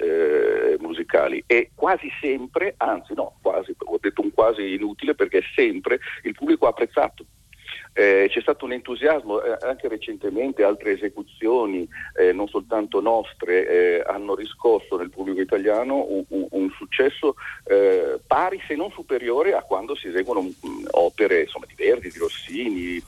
musicali 0.78 1.44
e 1.46 1.73
quasi 1.75 2.08
sempre, 2.18 2.73
anzi 2.78 3.12
no, 3.12 3.37
quasi, 3.42 3.75
ho 3.76 3.99
detto 4.00 4.23
un 4.23 4.32
quasi 4.32 4.73
inutile 4.73 5.14
perché 5.14 5.42
sempre 5.54 5.99
il 6.23 6.32
pubblico 6.32 6.64
ha 6.64 6.70
apprezzato 6.70 7.26
eh, 7.96 8.26
c'è 8.28 8.42
stato 8.42 8.66
un 8.66 8.72
entusiasmo, 8.72 9.42
eh, 9.42 9.56
anche 9.66 9.88
recentemente 9.88 10.62
altre 10.62 10.92
esecuzioni, 10.92 11.88
eh, 12.14 12.32
non 12.32 12.46
soltanto 12.46 13.00
nostre, 13.00 13.66
eh, 13.66 14.02
hanno 14.06 14.34
riscosso 14.34 14.98
nel 14.98 15.08
pubblico 15.08 15.40
italiano 15.40 16.04
un, 16.06 16.22
un, 16.28 16.46
un 16.50 16.70
successo 16.76 17.36
eh, 17.64 18.20
pari 18.26 18.60
se 18.66 18.76
non 18.76 18.90
superiore 18.90 19.54
a 19.54 19.62
quando 19.62 19.94
si 19.96 20.08
eseguono 20.08 20.42
mm, 20.42 20.84
opere 20.90 21.40
insomma, 21.42 21.64
di 21.66 21.74
Verdi, 21.74 22.10
di 22.10 22.18
Rossini. 22.18 23.02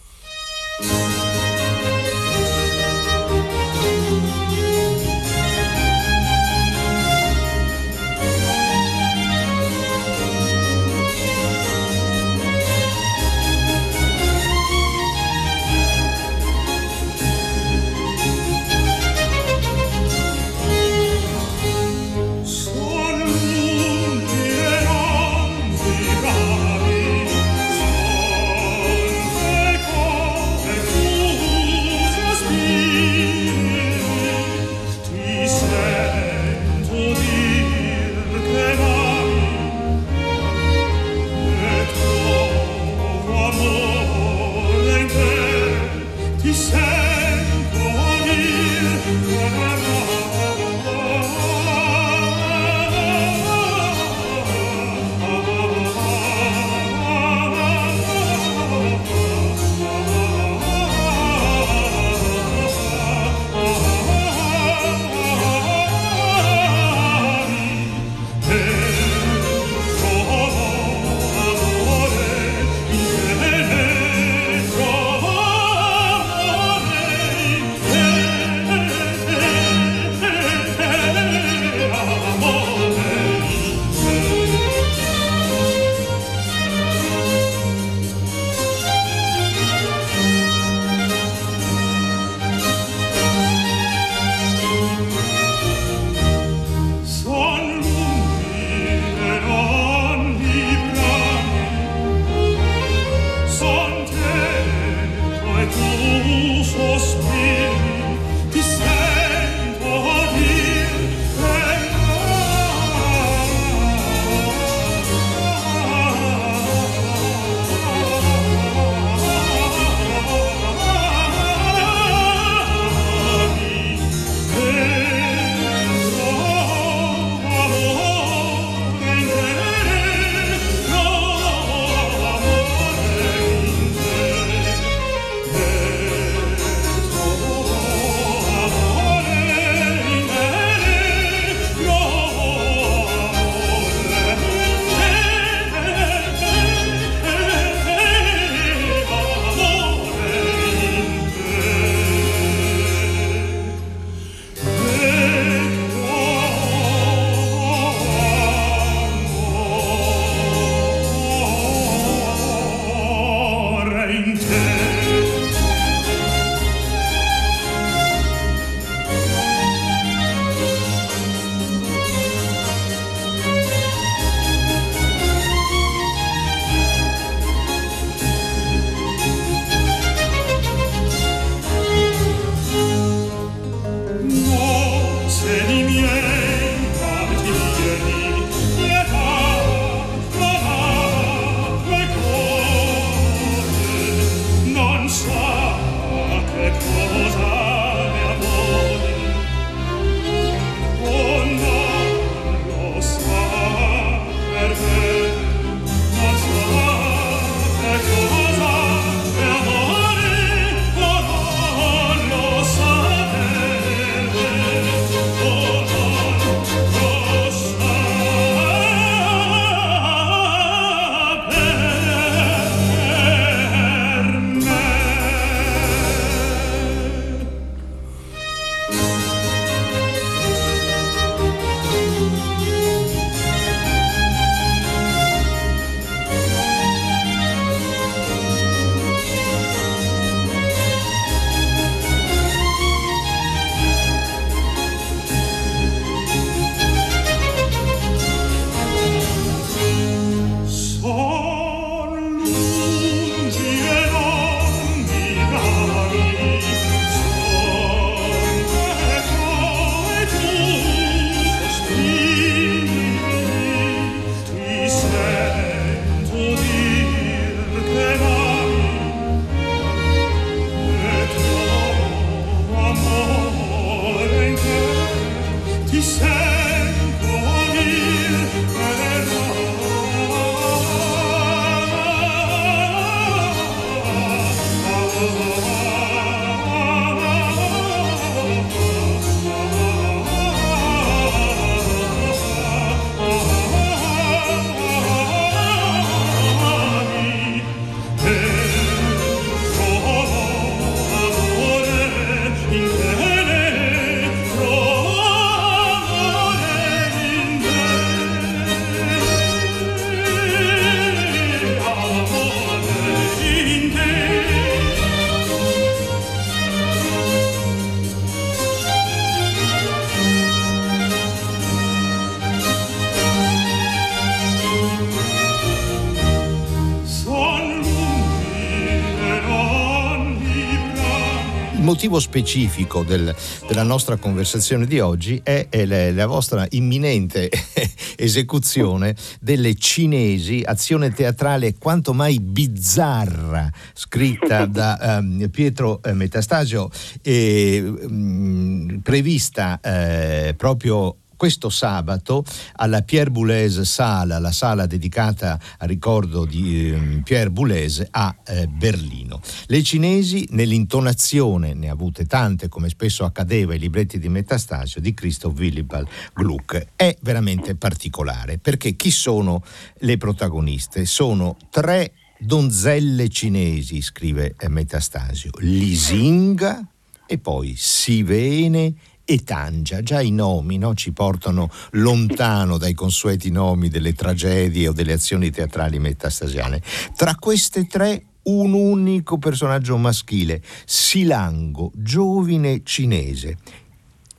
Motivo 331.99 332.21
specifico 332.21 333.03
del, 333.03 333.35
della 333.67 333.83
nostra 333.83 334.15
conversazione 334.15 334.87
di 334.87 335.01
oggi 335.01 335.41
è, 335.43 335.67
è 335.69 335.85
la, 335.85 336.13
la, 336.13 336.27
vostra 336.27 336.65
imminente 336.71 337.51
esecuzione 338.15 339.17
delle 339.41 339.75
cinesi, 339.75 340.63
azione 340.65 341.11
teatrale 341.11 341.75
quanto 341.77 342.15
mai 342.15 342.39
bizzarra, 342.39 343.69
scritta 343.95 344.67
da 344.71 345.19
um, 345.19 345.49
Pietro 345.51 346.01
eh, 346.05 346.13
Metastasio, 346.13 346.89
e, 347.21 347.83
um, 347.85 349.01
prevista 349.03 349.81
eh, 349.83 350.55
proprio 350.57 351.17
questo 351.39 351.71
sabato 351.71 352.45
alla 352.75 353.03
Pierre 353.03 353.31
Boulez 353.31 353.81
Sala, 353.83 354.41
la 354.41 354.51
sala 354.51 354.87
dedicata 354.87 355.59
al 355.79 355.89
ricordo 355.89 356.45
di 356.45 356.91
eh, 356.91 357.23
Pierre 357.23 357.51
Boulez 357.51 358.05
a 358.11 358.37
eh, 358.45 358.67
Berlino. 358.67 359.41
Le 359.67 359.83
cinesi 359.85 360.49
nell'intonazione, 360.51 361.75
ne 361.75 361.89
ha 361.89 361.93
avute 361.93 362.27
tante 362.27 362.69
come 362.69 362.89
spesso 362.89 363.25
accadeva 363.25 363.73
ai 363.73 363.79
libretti 363.79 364.19
di 364.19 364.29
Metastasio, 364.29 365.01
di 365.01 365.15
Christoph 365.15 365.57
Willibald 365.57 366.09
Gluck, 366.35 366.89
è 366.97 367.17
veramente 367.21 367.77
particolare 367.77 368.59
perché 368.59 368.97
chi 368.97 369.13
sono 369.13 369.63
le 369.99 370.17
protagoniste? 370.17 371.07
Sono 371.07 371.57
tre 371.71 372.15
donzelle 372.41 373.29
cinesi, 373.29 374.03
scrive 374.03 374.57
eh, 374.59 374.69
Metastasio, 374.69 375.53
Lisinga 375.59 376.85
e 377.27 377.39
poi 377.39 377.75
Sivene 377.77 378.95
e 379.31 379.45
Tangia. 379.45 380.03
Già 380.03 380.23
i 380.23 380.31
nomi 380.31 380.79
no, 380.79 380.95
ci 380.95 381.13
portano 381.13 381.71
lontano 381.91 382.79
dai 382.79 382.95
consueti 382.95 383.51
nomi 383.51 383.91
delle 383.91 384.15
tragedie 384.15 384.89
o 384.89 384.93
delle 384.93 385.13
azioni 385.13 385.51
teatrali 385.51 385.99
metastasiane. 385.99 386.81
Tra 387.15 387.35
queste 387.35 387.87
tre 387.87 388.25
un 388.45 388.73
unico 388.73 389.37
personaggio 389.37 389.99
maschile, 389.99 390.63
Silango, 390.87 391.93
giovine 391.95 392.81
cinese. 392.85 393.59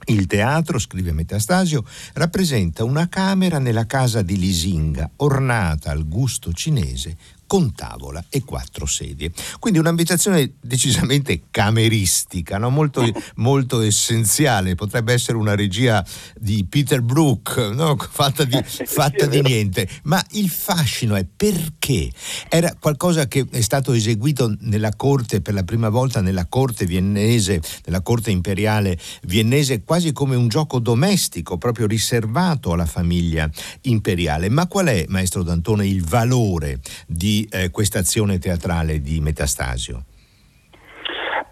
Il 0.06 0.26
teatro, 0.26 0.80
scrive 0.80 1.12
Metastasio, 1.12 1.86
rappresenta 2.14 2.84
una 2.84 3.08
camera 3.08 3.60
nella 3.60 3.86
casa 3.86 4.24
di 4.24 4.40
Lisinga, 4.40 5.08
ornata 5.18 5.92
al 5.92 6.08
gusto 6.08 6.52
cinese 6.52 7.16
con 7.50 7.74
tavola 7.74 8.24
e 8.30 8.44
quattro 8.44 8.86
sedie. 8.86 9.32
Quindi 9.58 9.80
un'ambientazione 9.80 10.54
decisamente 10.62 11.46
cameristica, 11.50 12.60
no? 12.60 12.70
molto, 12.70 13.04
molto, 13.38 13.82
essenziale, 13.82 14.76
potrebbe 14.76 15.14
essere 15.14 15.36
una 15.36 15.56
regia 15.56 16.06
di 16.38 16.64
Peter 16.70 17.02
Brook, 17.02 17.58
no? 17.74 17.98
fatta, 17.98 18.44
di, 18.44 18.62
fatta 18.64 19.26
di 19.26 19.42
niente, 19.42 19.90
ma 20.04 20.24
il 20.34 20.48
fascino 20.48 21.16
è 21.16 21.26
perché 21.26 22.12
era 22.50 22.76
qualcosa 22.80 23.28
che 23.28 23.48
è 23.50 23.62
stato 23.62 23.94
eseguito 23.94 24.56
nella 24.60 24.96
corte 24.96 25.42
per 25.42 25.56
la 25.56 25.64
prima 25.64 25.90
volta 25.90 26.22
nella 26.22 26.46
corte 26.46 26.86
viennese, 26.86 27.60
nella 27.86 28.02
corte 28.02 28.30
imperiale 28.30 28.96
viennese, 29.24 29.84
quasi 29.84 30.12
come 30.12 30.36
un 30.36 30.50
gioco 30.50 30.78
domestico, 30.78 31.58
proprio 31.58 31.88
riservato 31.88 32.74
alla 32.74 32.86
famiglia 32.86 33.50
imperiale. 33.82 34.50
Ma 34.50 34.68
qual 34.68 34.86
è, 34.86 35.06
maestro 35.08 35.42
D'Antone, 35.42 35.88
il 35.88 36.04
valore 36.04 36.80
di 37.08 37.38
eh, 37.50 37.70
questa 37.70 38.00
azione 38.00 38.40
teatrale 38.40 39.02
di 39.02 39.20
Metastasio? 39.20 40.04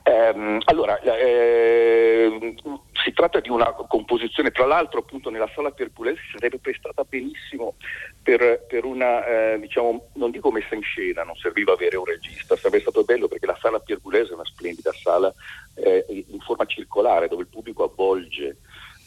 Eh, 0.03 0.59
allora, 0.65 0.99
eh, 1.01 2.55
si 3.03 3.13
tratta 3.13 3.39
di 3.39 3.49
una 3.49 3.71
composizione, 3.71 4.51
tra 4.51 4.65
l'altro 4.65 4.99
appunto 4.99 5.29
nella 5.29 5.49
sala 5.53 5.71
Perpulesi 5.71 6.19
sarebbe 6.31 6.59
prestata 6.59 7.03
benissimo 7.03 7.75
per, 8.23 8.65
per 8.67 8.85
una, 8.85 9.25
eh, 9.25 9.59
diciamo, 9.59 10.09
non 10.13 10.31
dico 10.31 10.51
messa 10.51 10.75
in 10.75 10.81
scena, 10.81 11.23
non 11.23 11.35
serviva 11.35 11.73
avere 11.73 11.97
un 11.97 12.05
regista, 12.05 12.55
sarebbe 12.55 12.81
stato 12.81 13.03
bello 13.03 13.27
perché 13.27 13.45
la 13.45 13.57
sala 13.61 13.79
Perpulesi 13.79 14.31
è 14.31 14.33
una 14.33 14.45
splendida 14.45 14.91
sala 14.93 15.33
eh, 15.75 16.05
in 16.09 16.39
forma 16.39 16.65
circolare 16.65 17.27
dove 17.27 17.43
il 17.43 17.49
pubblico 17.49 17.83
avvolge 17.83 18.57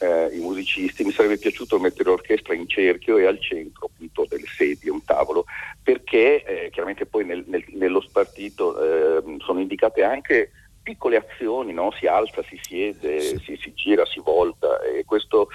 eh, 0.00 0.30
i 0.32 0.40
musicisti, 0.40 1.04
mi 1.04 1.12
sarebbe 1.12 1.38
piaciuto 1.38 1.78
mettere 1.78 2.10
l'orchestra 2.10 2.54
in 2.54 2.66
cerchio 2.66 3.18
e 3.18 3.26
al 3.26 3.40
centro 3.40 3.90
appunto 3.92 4.26
delle 4.28 4.46
sedie, 4.46 4.90
un 4.90 5.04
tavolo, 5.04 5.44
perché 5.82 6.42
eh, 6.42 6.70
chiaramente 6.70 7.06
poi 7.06 7.24
nel, 7.24 7.44
nel, 7.46 7.64
nello 7.74 8.00
spartito 8.00 9.18
eh, 9.18 9.36
sono 9.40 9.60
indicate 9.60 10.02
anche 10.02 10.50
piccole 10.82 11.16
azioni, 11.16 11.72
no? 11.72 11.92
si 11.92 12.06
alza, 12.06 12.42
si 12.48 12.58
siede, 12.62 13.20
sì. 13.20 13.38
si, 13.38 13.58
si, 13.60 13.72
gira, 13.74 14.06
si 14.06 14.20
volta 14.20 14.80
e 14.80 15.04
questo 15.04 15.48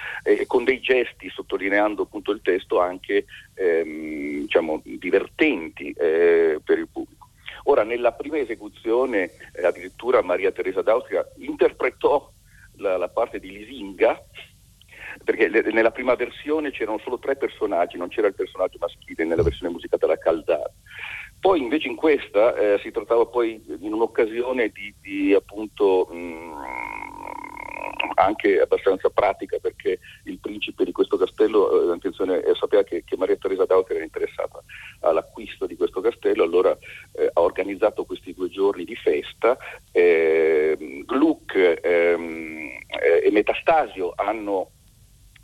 con 0.45 0.63
dei 0.63 0.79
gesti 0.79 1.29
sottolineando 1.29 2.03
appunto 2.03 2.31
il 2.31 2.41
testo 2.41 2.79
anche 2.79 3.25
ehm, 3.55 4.41
diciamo, 4.41 4.81
divertenti 4.84 5.91
eh, 5.91 6.60
per 6.63 6.77
il 6.77 6.88
pubblico. 6.91 7.29
Ora, 7.67 7.84
nella 7.84 8.12
prima 8.12 8.38
esecuzione, 8.38 9.31
eh, 9.53 9.65
addirittura 9.65 10.21
Maria 10.21 10.51
Teresa 10.51 10.84
d'Austria 10.84 11.27
interpretò 11.38 12.31
la, 12.77 12.97
la 12.97 13.09
parte 13.09 13.39
di 13.39 13.51
Lisinga, 13.51 14.21
perché 15.23 15.47
le, 15.47 15.61
nella 15.71 15.91
prima 15.91 16.15
versione 16.15 16.71
c'erano 16.71 16.99
solo 16.99 17.19
tre 17.19 17.35
personaggi, 17.35 17.97
non 17.97 18.09
c'era 18.09 18.27
il 18.27 18.35
personaggio 18.35 18.77
maschile 18.79 19.23
nella 19.25 19.43
versione 19.43 19.71
musicata 19.71 20.07
da 20.07 20.17
Caldara. 20.17 20.71
Poi 21.39 21.61
invece 21.61 21.88
in 21.88 21.95
questa 21.95 22.55
eh, 22.55 22.79
si 22.81 22.91
trattava 22.91 23.25
poi 23.27 23.63
in 23.79 23.93
un'occasione 23.93 24.69
di, 24.69 24.93
di 24.99 25.33
appunto 25.33 26.07
mh, 26.09 26.15
mm, 26.15 26.51
anche 28.13 28.59
abbastanza 28.59 29.09
pratica 29.09 29.57
perché 29.59 29.99
il 30.25 30.39
principe 30.39 30.85
di 30.85 30.91
questo 30.91 31.17
castello, 31.17 31.93
eh, 31.93 31.99
eh, 31.99 32.55
sapeva 32.55 32.83
che, 32.83 33.03
che, 33.03 33.17
Maria 33.17 33.35
Teresa 33.35 33.65
d'Auter 33.65 33.95
era 33.95 34.05
interessata 34.05 34.63
all'acquisto 35.01 35.65
di 35.65 35.75
questo 35.75 36.01
castello, 36.01 36.43
allora 36.43 36.77
eh, 37.13 37.29
ha 37.31 37.41
organizzato 37.41 38.05
questi 38.05 38.33
due 38.33 38.49
giorni 38.49 38.83
di 38.83 38.95
festa. 38.95 39.57
Eh, 39.91 41.03
Gluck 41.05 41.79
ehm, 41.81 42.69
eh, 42.87 43.21
e 43.25 43.31
Metastasio 43.31 44.13
hanno 44.15 44.71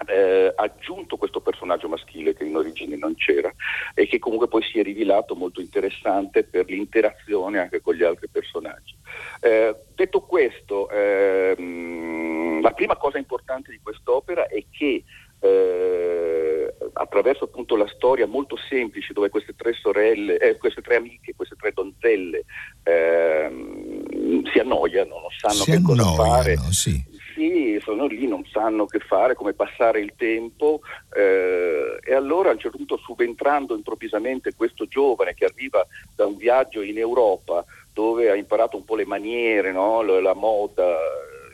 eh, 0.08 0.52
aggiunto 0.56 1.18
questo 1.18 1.42
personaggio 1.42 1.88
maschile 1.88 2.34
che 2.34 2.44
in 2.44 2.56
origine 2.56 2.96
non 2.96 3.16
c'era 3.16 3.54
e 3.94 4.08
che 4.08 4.20
comunque 4.20 4.48
poi 4.48 4.64
si 4.64 4.80
è 4.80 4.84
rivelato 4.84 5.36
molto 5.36 5.62
interessante 5.62 6.44
per 6.44 6.66
l'interazione 6.68 7.60
anche 7.60 7.82
con 7.82 7.96
gli 7.96 8.04
altri 8.04 8.28
personaggi. 8.30 8.96
Eh, 9.42 9.76
detto 9.96 10.22
questo, 10.22 10.90
ehm, 10.90 12.31
la 12.62 12.72
prima 12.72 12.96
cosa 12.96 13.18
importante 13.18 13.72
di 13.72 13.80
quest'opera 13.82 14.48
è 14.48 14.64
che 14.70 15.04
eh, 15.44 16.74
attraverso 16.94 17.46
appunto 17.46 17.76
la 17.76 17.88
storia 17.88 18.28
molto 18.28 18.56
semplice 18.70 19.14
dove 19.14 19.30
queste 19.30 19.56
tre 19.56 19.74
sorelle, 19.74 20.38
eh, 20.38 20.58
queste 20.58 20.82
tre 20.82 20.98
amiche, 20.98 21.34
queste 21.36 21.56
tre 21.56 21.72
donzelle 21.74 22.46
ehm, 22.84 24.46
si 24.52 24.60
annoiano, 24.60 25.20
non 25.20 25.30
sanno 25.36 25.64
si 25.64 25.72
che 25.72 25.78
annoiano, 25.78 26.16
cosa 26.16 26.24
fare. 26.24 26.58
Sì 26.70 27.10
sì, 27.34 27.80
sono 27.82 28.06
lì, 28.06 28.28
non 28.28 28.46
sanno 28.46 28.86
che 28.86 29.00
fare, 29.00 29.34
come 29.34 29.54
passare 29.54 30.00
il 30.00 30.14
tempo 30.16 30.82
eh, 31.16 31.98
e 32.04 32.14
allora 32.14 32.50
a 32.50 32.54
un 32.54 32.60
certo 32.60 32.78
punto 32.78 32.98
subentrando 32.98 33.76
improvvisamente 33.76 34.54
questo 34.54 34.86
giovane 34.86 35.34
che 35.34 35.46
arriva 35.46 35.86
da 36.16 36.28
un 36.28 36.38
viaggio 36.38 36.82
in 36.82 37.00
Europa 37.00 37.66
dove 37.94 38.30
ha 38.30 38.36
imparato 38.36 38.78
un 38.78 38.86
po' 38.86 38.96
le 38.96 39.06
maniere, 39.06 39.72
no? 39.72 40.02
la 40.02 40.34
moda 40.34 40.96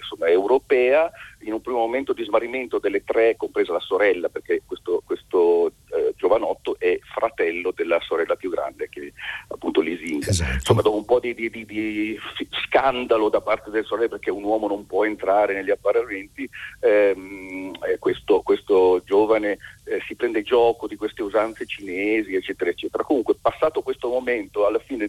insomma, 0.09 0.29
europea, 0.29 1.09
in 1.41 1.53
un 1.53 1.61
primo 1.61 1.79
momento 1.79 2.13
di 2.13 2.23
smarrimento 2.23 2.79
delle 2.79 3.03
tre, 3.03 3.35
compresa 3.35 3.73
la 3.73 3.79
sorella, 3.79 4.29
perché 4.29 4.63
questo, 4.65 5.01
questo 5.05 5.71
eh, 5.91 6.13
giovanotto 6.15 6.77
è 6.79 6.97
fratello 7.13 7.71
della 7.71 7.99
sorella 8.01 8.35
più 8.35 8.49
grande 8.49 8.89
che 8.89 9.13
appunto 9.47 9.77
appunto 9.77 9.81
Lisinga. 9.81 10.29
Esatto. 10.29 10.53
Insomma, 10.53 10.81
dopo 10.81 10.97
un 10.97 11.05
po' 11.05 11.19
di, 11.19 11.33
di, 11.33 11.49
di, 11.49 11.65
di, 11.65 12.19
scandalo 12.65 13.29
da 13.29 13.41
parte 13.41 13.69
del 13.69 13.85
Sole 13.85 14.07
perché 14.07 14.31
un 14.31 14.43
uomo 14.43 14.67
non 14.67 14.85
può 14.85 15.05
entrare 15.05 15.53
negli 15.53 15.71
apparamenti, 15.71 16.49
ehm, 16.79 17.73
eh, 17.87 17.97
questo, 17.99 18.41
questo, 18.41 19.01
giovane 19.05 19.57
eh, 19.83 20.01
si 20.07 20.15
prende 20.15 20.41
gioco 20.41 20.87
di 20.87 20.95
queste 20.95 21.21
usanze 21.21 21.65
cinesi, 21.65 22.35
eccetera, 22.35 22.69
eccetera. 22.69 23.03
Comunque, 23.03 23.35
passato 23.39 23.81
questo 23.81 24.09
momento, 24.09 24.65
alla 24.65 24.79
fine 24.79 25.07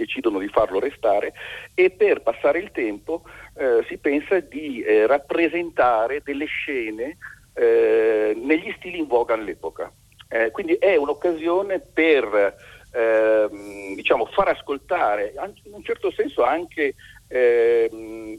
decidono 0.00 0.38
di 0.38 0.48
farlo 0.48 0.78
restare 0.78 1.32
e 1.74 1.90
per 1.90 2.22
passare 2.22 2.58
il 2.58 2.70
tempo 2.72 3.22
eh, 3.54 3.84
si 3.88 3.98
pensa 3.98 4.40
di 4.40 4.82
eh, 4.82 5.06
rappresentare 5.06 6.22
delle 6.24 6.46
scene 6.46 7.18
eh, 7.54 8.32
negli 8.34 8.72
stili 8.78 8.98
in 8.98 9.06
voga 9.06 9.34
all'epoca. 9.34 9.92
Eh, 10.28 10.50
quindi 10.50 10.74
è 10.74 10.96
un'occasione 10.96 11.80
per 11.80 12.56
ehm, 12.92 13.94
diciamo, 13.94 14.26
far 14.26 14.48
ascoltare, 14.48 15.34
in 15.64 15.74
un 15.74 15.82
certo 15.82 16.10
senso 16.12 16.44
anche 16.44 16.94
ehm, 17.28 18.38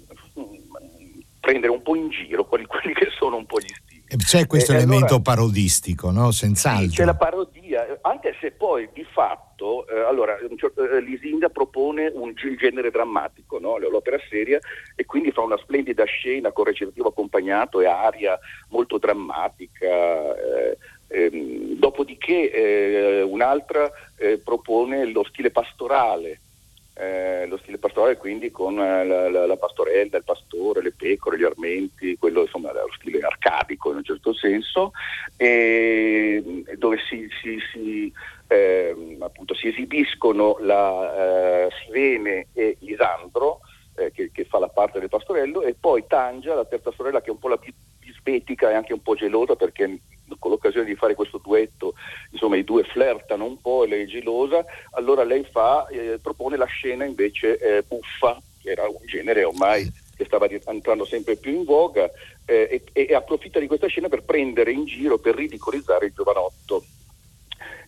prendere 1.40 1.72
un 1.72 1.82
po' 1.82 1.96
in 1.96 2.10
giro 2.10 2.46
quelli, 2.46 2.66
quelli 2.68 2.94
che 2.94 3.08
sono 3.18 3.38
un 3.38 3.46
po' 3.46 3.60
gli 3.60 3.68
stili. 3.68 4.00
C'è 4.18 4.46
questo 4.46 4.74
eh, 4.74 4.76
elemento 4.76 5.16
allora, 5.16 5.22
parodistico, 5.22 6.12
no? 6.12 6.32
Senz'altro. 6.32 6.90
Sì, 6.90 6.96
c'è 6.96 7.06
la 7.06 7.16
parodia, 7.16 7.86
anche 8.02 8.36
se 8.42 8.52
poi 8.52 8.90
di 8.94 9.06
fatto, 9.06 9.51
eh, 9.88 10.00
allora, 10.00 10.38
eh, 10.38 11.02
Lisinga 11.02 11.50
propone 11.50 12.12
un, 12.14 12.34
il 12.44 12.58
genere 12.58 12.90
drammatico, 12.90 13.60
no? 13.60 13.78
l'opera 13.78 14.18
seria, 14.30 14.60
e 14.96 15.06
quindi 15.06 15.32
fa 15.32 15.42
una 15.42 15.58
splendida 15.58 16.04
scena 16.06 16.52
con 16.52 16.66
recitativo 16.66 17.10
accompagnato 17.10 17.80
e 17.82 17.86
aria 17.86 18.40
molto 18.70 18.98
drammatica. 18.98 20.36
Eh, 20.36 20.78
ehm, 21.08 21.76
dopodiché 21.78 22.52
eh, 22.52 23.22
un'altra 23.22 23.92
eh, 24.18 24.40
propone 24.44 25.06
lo 25.06 25.24
stile 25.24 25.52
pastorale, 25.52 26.40
eh, 26.94 27.46
lo 27.48 27.58
stile 27.58 27.78
pastorale 27.78 28.18
quindi 28.18 28.52
con 28.52 28.78
eh, 28.80 29.06
la, 29.06 29.30
la, 29.30 29.46
la, 29.46 29.58
pastorella, 29.58 30.18
il 30.18 30.24
pastore, 30.24 30.82
le 30.82 30.92
pecore, 30.92 31.38
gli 31.38 31.44
armenti, 31.44 32.18
quello 32.18 32.42
insomma 32.42 32.72
lo 32.74 32.92
stile 32.98 33.20
arcadico 33.20 33.92
in 33.92 33.98
un 33.98 34.04
certo 34.04 34.34
senso, 34.34 34.92
e, 35.38 36.64
dove 36.78 36.98
si, 37.08 37.28
si, 37.42 37.58
si, 37.72 38.14
eh, 38.48 39.18
appunto, 39.20 39.54
si 39.54 39.68
esibiscono 39.68 40.58
la 40.60 41.66
eh, 41.66 41.70
Sirene 41.86 42.48
e 42.54 42.78
Lisandro, 42.80 43.62
eh, 43.96 44.12
che, 44.12 44.32
che, 44.32 44.46
fa 44.46 44.60
la 44.60 44.70
parte 44.70 45.00
del 45.00 45.10
pastorello, 45.10 45.62
e 45.62 45.76
poi 45.80 46.06
Tangia, 46.08 46.56
la 46.56 46.66
terza 46.66 46.92
sorella 46.92 47.22
che 47.22 47.28
è 47.28 47.32
un 47.32 47.40
po' 47.40 47.48
la 47.48 47.58
più 47.58 47.74
bisbetica 48.00 48.70
e 48.70 48.74
anche 48.74 48.94
un 48.94 49.02
po' 49.02 49.16
gelosa 49.16 49.56
perché 49.56 50.00
con 50.40 50.52
l'occasione 50.52 50.86
di 50.86 50.96
fare 50.96 51.16
questo 51.16 51.40
duetto, 51.44 51.94
insomma 52.32 52.58
i 52.58 52.64
due 52.64 52.84
flirtano 52.84 53.46
un 53.46 53.60
po' 53.62 53.84
e 53.84 53.88
lei 53.88 54.04
è 54.04 54.08
gelosa, 54.08 54.64
allora 54.92 55.24
lei 55.24 55.44
fa, 55.44 55.88
eh, 55.88 56.20
propone 56.22 56.58
la 56.58 56.66
scena 56.66 57.06
invece 57.06 57.58
eh, 57.58 57.84
buffa, 57.88 58.40
che 58.62 58.72
era 58.72 58.88
un 58.88 59.06
genere 59.06 59.44
ormai 59.44 59.92
che 60.16 60.26
stava 60.26 60.48
entrando 60.48 61.04
sempre 61.06 61.36
più 61.36 61.52
in 61.52 61.64
voga, 61.64 62.10
eh, 62.46 62.84
e, 62.94 63.08
e, 63.10 63.16
approfitta 63.16 63.60
di 63.60 63.68
questa 63.68 63.88
scena 63.88 64.08
per 64.08 64.24
prendere 64.24 64.72
in 64.72 64.86
giro, 64.86 65.18
per 65.18 65.36
ridicolizzare 65.36 66.08
il 66.08 66.14
giovanotto. 66.14 66.84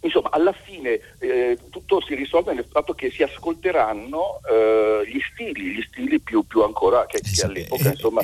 Insomma, 0.01 0.31
alla 0.31 0.51
fine 0.51 0.99
eh, 1.19 1.57
tutto 1.69 2.01
si 2.01 2.13
risolve 2.15 2.53
nel 2.53 2.65
fatto 2.69 2.93
che 2.93 3.09
si 3.09 3.23
ascolteranno 3.23 4.39
eh, 4.49 5.03
gli 5.07 5.19
stili, 5.31 5.75
gli 5.75 5.81
stili 5.81 6.19
più, 6.19 6.45
più 6.45 6.61
ancora 6.61 7.05
che, 7.05 7.21
che 7.21 7.45
all'epoca, 7.45 7.89
insomma 7.89 8.21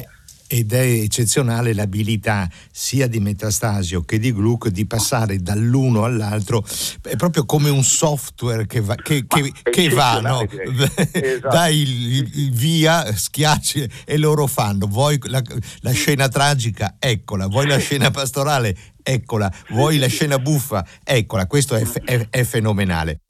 ed 0.51 0.73
è 0.73 0.81
eccezionale 0.81 1.75
l'abilità 1.75 2.49
sia 2.71 3.05
di 3.05 3.19
Metastasio 3.19 4.01
che 4.01 4.17
di 4.17 4.33
Gluck 4.33 4.69
di 4.69 4.88
passare 4.88 5.38
dall'uno 5.38 6.05
all'altro 6.05 6.65
è 7.03 7.15
proprio 7.15 7.45
come 7.45 7.69
un 7.69 7.83
software 7.83 8.65
che 8.65 8.81
va, 8.81 8.95
che, 8.95 9.27
che, 9.27 9.53
che 9.62 9.89
va 9.89 10.19
no? 10.21 10.41
esatto. 10.49 11.49
dai 11.49 11.81
il, 11.81 12.29
il, 12.33 12.51
via 12.51 13.15
schiacci 13.15 13.88
e 14.05 14.17
loro 14.17 14.47
fanno. 14.47 14.88
Vuoi 14.88 15.19
la, 15.23 15.41
la 15.81 15.91
scena 15.91 16.27
tragica? 16.27 16.95
Eccola. 16.97 17.47
Vuoi 17.47 17.67
la 17.67 17.77
scena 17.77 18.09
pastorale? 18.12 18.75
Eccola. 19.03 19.51
Vuoi 19.69 19.97
la 19.97 20.07
scena 20.07 20.39
buffa? 20.39 20.85
Eccola. 21.03 21.45
Questo 21.45 21.75
è, 21.75 21.83
è, 22.05 22.27
è 22.29 22.43
fenomenale 22.43 23.21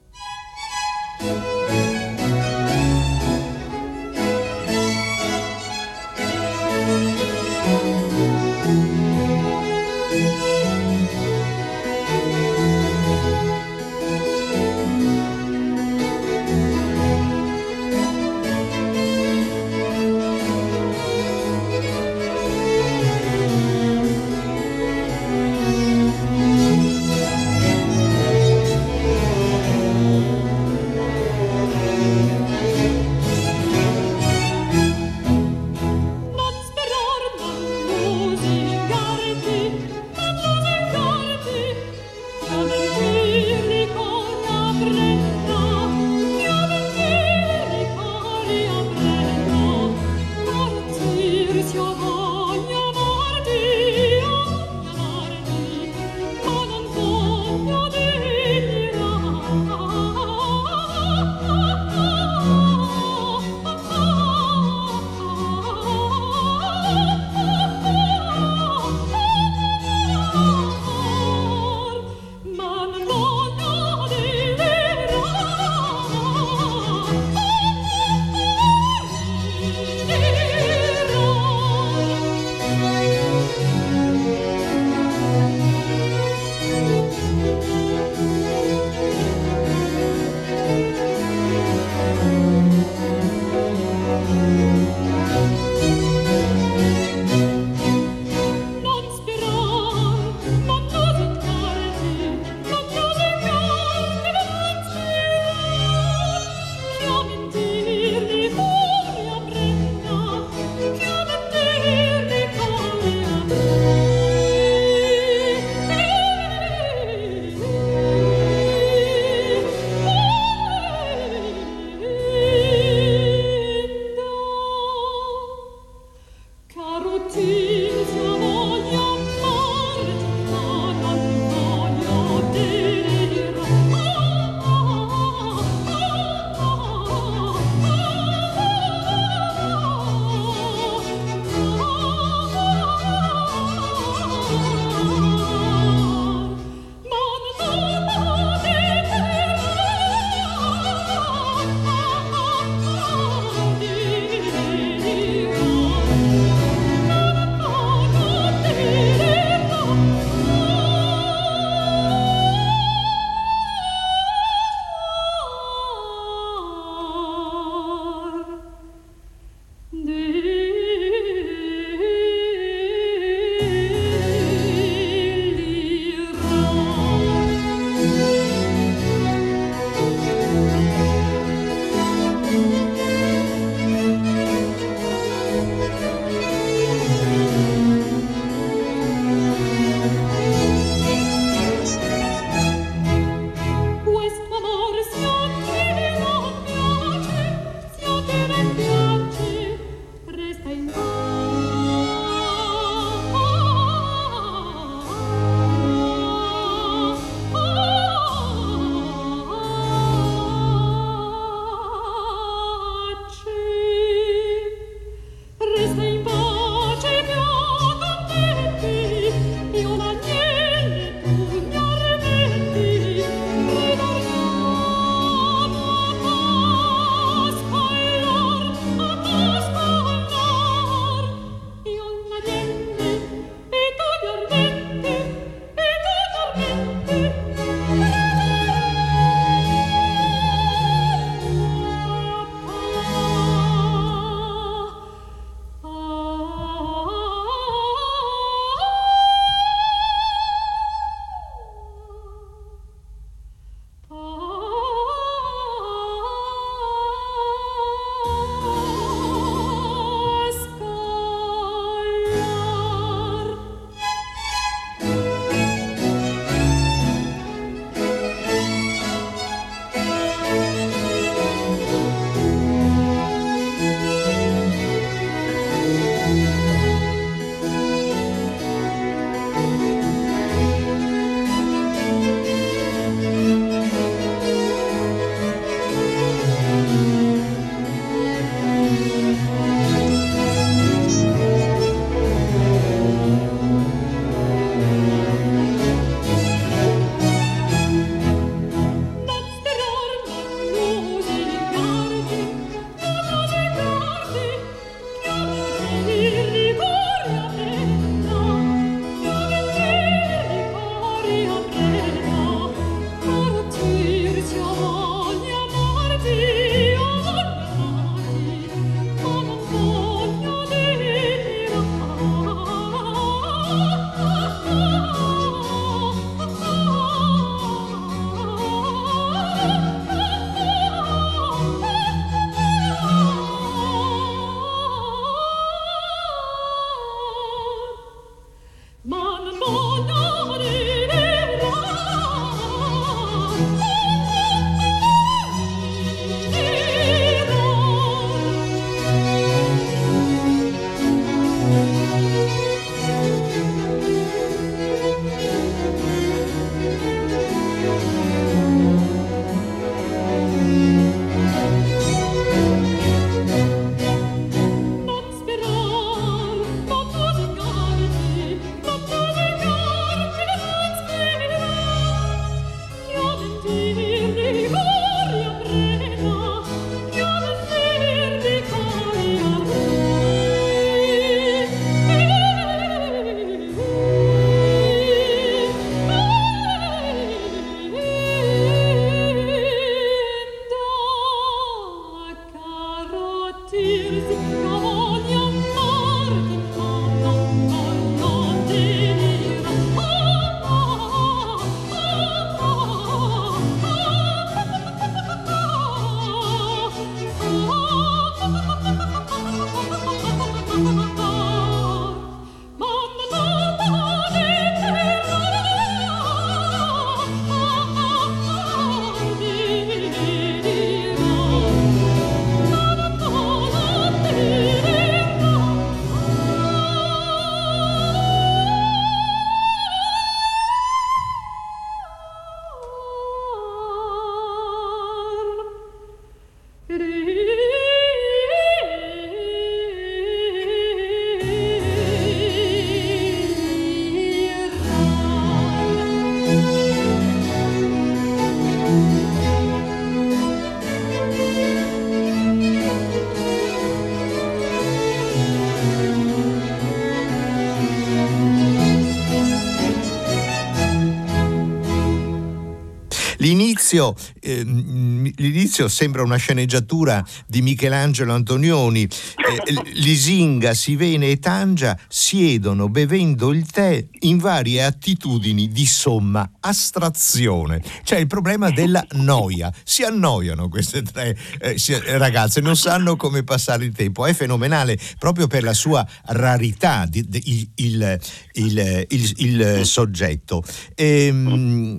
l'inizio, 463.90 464.16
eh, 464.42 464.64
l'inizio, 464.64 465.88
sembra 465.88 466.22
una 466.22 466.36
sceneggiatura 466.36 467.26
di 467.48 467.62
Michelangelo 467.62 468.34
Antonioni. 468.34 469.04
Eh, 469.04 469.74
Lisinga, 470.00 470.74
Sivene 470.74 471.30
e 471.30 471.40
Tangia 471.40 471.98
siedono 472.08 472.90
bevendo 472.90 473.52
il 473.52 473.66
tè 473.70 474.06
in 474.22 474.38
varie 474.38 474.84
attitudini 474.84 475.70
di 475.70 475.86
somma 475.86 476.50
astrazione. 476.60 477.82
C'è 478.04 478.18
il 478.18 478.28
problema 478.28 478.70
della 478.70 479.06
noia. 479.14 479.74
Si 479.84 480.04
annoiano 480.04 480.70
queste 480.70 481.02
tre 481.02 481.38
eh, 481.60 481.78
ragazze, 482.18 482.62
non 482.62 482.76
sanno 482.76 483.16
come 483.16 483.44
passare 483.44 483.86
il 483.86 483.94
tempo. 483.94 484.26
È 484.26 484.34
fenomenale 484.34 484.98
proprio 485.18 485.48
per 485.48 485.64
la 485.64 485.74
sua 485.74 486.06
rarità, 486.26 487.06
di, 487.08 487.26
di, 487.28 487.70
il, 487.76 488.20
il, 488.54 489.06
il, 489.10 489.34
il, 489.38 489.86
soggetto. 489.86 490.64
Ehm, 490.96 491.98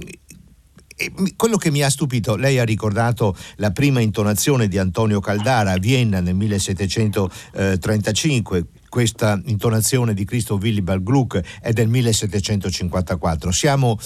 quello 1.36 1.56
che 1.56 1.70
mi 1.70 1.82
ha 1.82 1.90
stupito, 1.90 2.36
lei 2.36 2.58
ha 2.58 2.64
ricordato 2.64 3.36
la 3.56 3.70
prima 3.70 4.00
intonazione 4.00 4.68
di 4.68 4.78
Antonio 4.78 5.20
Caldara 5.20 5.72
a 5.72 5.78
Vienna 5.78 6.20
nel 6.20 6.34
1735, 6.34 8.66
questa 8.90 9.40
intonazione 9.44 10.14
di 10.14 10.24
Christoph 10.24 10.60
Willibald 10.60 11.02
Gluck 11.02 11.40
è 11.62 11.72
del 11.72 11.88
1754. 11.88 13.52
Siamo 13.52 13.96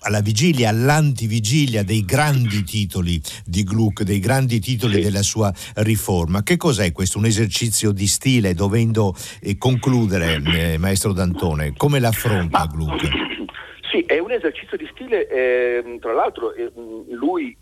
alla 0.00 0.20
vigilia, 0.20 0.70
all'antivigilia 0.70 1.84
dei 1.84 2.04
grandi 2.04 2.64
titoli 2.64 3.20
di 3.44 3.62
Gluck, 3.62 4.02
dei 4.02 4.18
grandi 4.18 4.58
titoli 4.58 4.94
sì. 4.94 5.00
della 5.02 5.22
sua 5.22 5.52
riforma. 5.74 6.42
Che 6.42 6.56
cos'è 6.56 6.90
questo? 6.90 7.18
Un 7.18 7.26
esercizio 7.26 7.92
di 7.92 8.06
stile, 8.06 8.54
dovendo 8.54 9.14
eh, 9.40 9.58
concludere, 9.58 10.42
eh, 10.42 10.78
maestro 10.78 11.12
D'Antone, 11.12 11.74
come 11.76 12.00
l'affronta 12.00 12.66
Gluck? 12.66 13.08
Sì, 13.90 14.02
è 14.02 14.18
un 14.18 14.30
esercizio 14.30 14.76
di 14.76 14.88
stile, 14.92 15.26
eh, 15.26 15.98
tra 16.00 16.12
l'altro 16.12 16.52
eh, 16.54 16.70
lui 17.08 17.56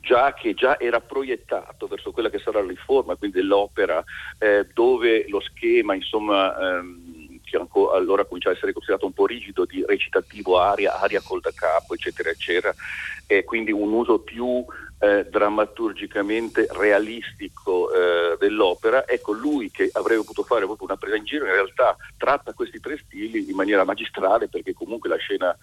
già 0.00 0.32
che 0.32 0.54
già 0.54 0.80
era 0.80 1.00
proiettato 1.00 1.86
verso 1.86 2.12
quella 2.12 2.30
che 2.30 2.38
sarà 2.38 2.62
la 2.62 2.68
riforma, 2.68 3.14
quindi 3.16 3.36
dell'opera, 3.36 4.02
eh, 4.38 4.66
dove 4.72 5.26
lo 5.28 5.38
schema, 5.40 5.94
insomma, 5.94 6.56
ehm, 6.58 7.40
che 7.44 7.58
allora 7.92 8.24
cominciava 8.24 8.54
a 8.54 8.56
essere 8.56 8.72
considerato 8.72 9.04
un 9.04 9.12
po' 9.12 9.26
rigido 9.26 9.66
di 9.66 9.84
recitativo, 9.86 10.58
aria, 10.58 10.98
aria 10.98 11.20
col 11.20 11.40
da 11.40 11.52
capo, 11.54 11.92
eccetera, 11.92 12.30
eccetera, 12.30 12.74
e 13.26 13.44
quindi 13.44 13.70
un 13.70 13.92
uso 13.92 14.20
più 14.20 14.64
eh, 14.98 15.26
drammaturgicamente 15.28 16.66
realistico 16.70 17.92
eh, 17.92 18.36
dell'opera, 18.38 19.06
ecco 19.06 19.32
lui 19.32 19.70
che 19.70 19.90
avrebbe 19.92 20.22
potuto 20.22 20.44
fare 20.44 20.64
proprio 20.64 20.88
una 20.88 20.96
presa 20.96 21.16
in 21.16 21.24
giro, 21.24 21.46
in 21.46 21.52
realtà 21.52 21.96
tratta 22.16 22.54
questi 22.54 22.80
tre 22.80 22.96
stili 22.98 23.48
in 23.48 23.56
maniera 23.56 23.84
magistrale 23.84 24.48
perché 24.48 24.72
comunque 24.72 25.08
la 25.08 25.16
scena 25.16 25.56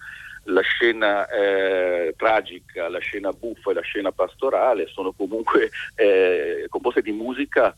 la 0.48 0.60
scena 0.60 1.26
eh, 1.28 2.14
tragica, 2.16 2.88
la 2.88 2.98
scena 2.98 3.32
buffa 3.32 3.70
e 3.70 3.74
la 3.74 3.80
scena 3.80 4.12
pastorale 4.12 4.86
sono 4.88 5.12
comunque 5.12 5.70
eh, 5.94 6.66
composte 6.68 7.02
di 7.02 7.12
musica 7.12 7.74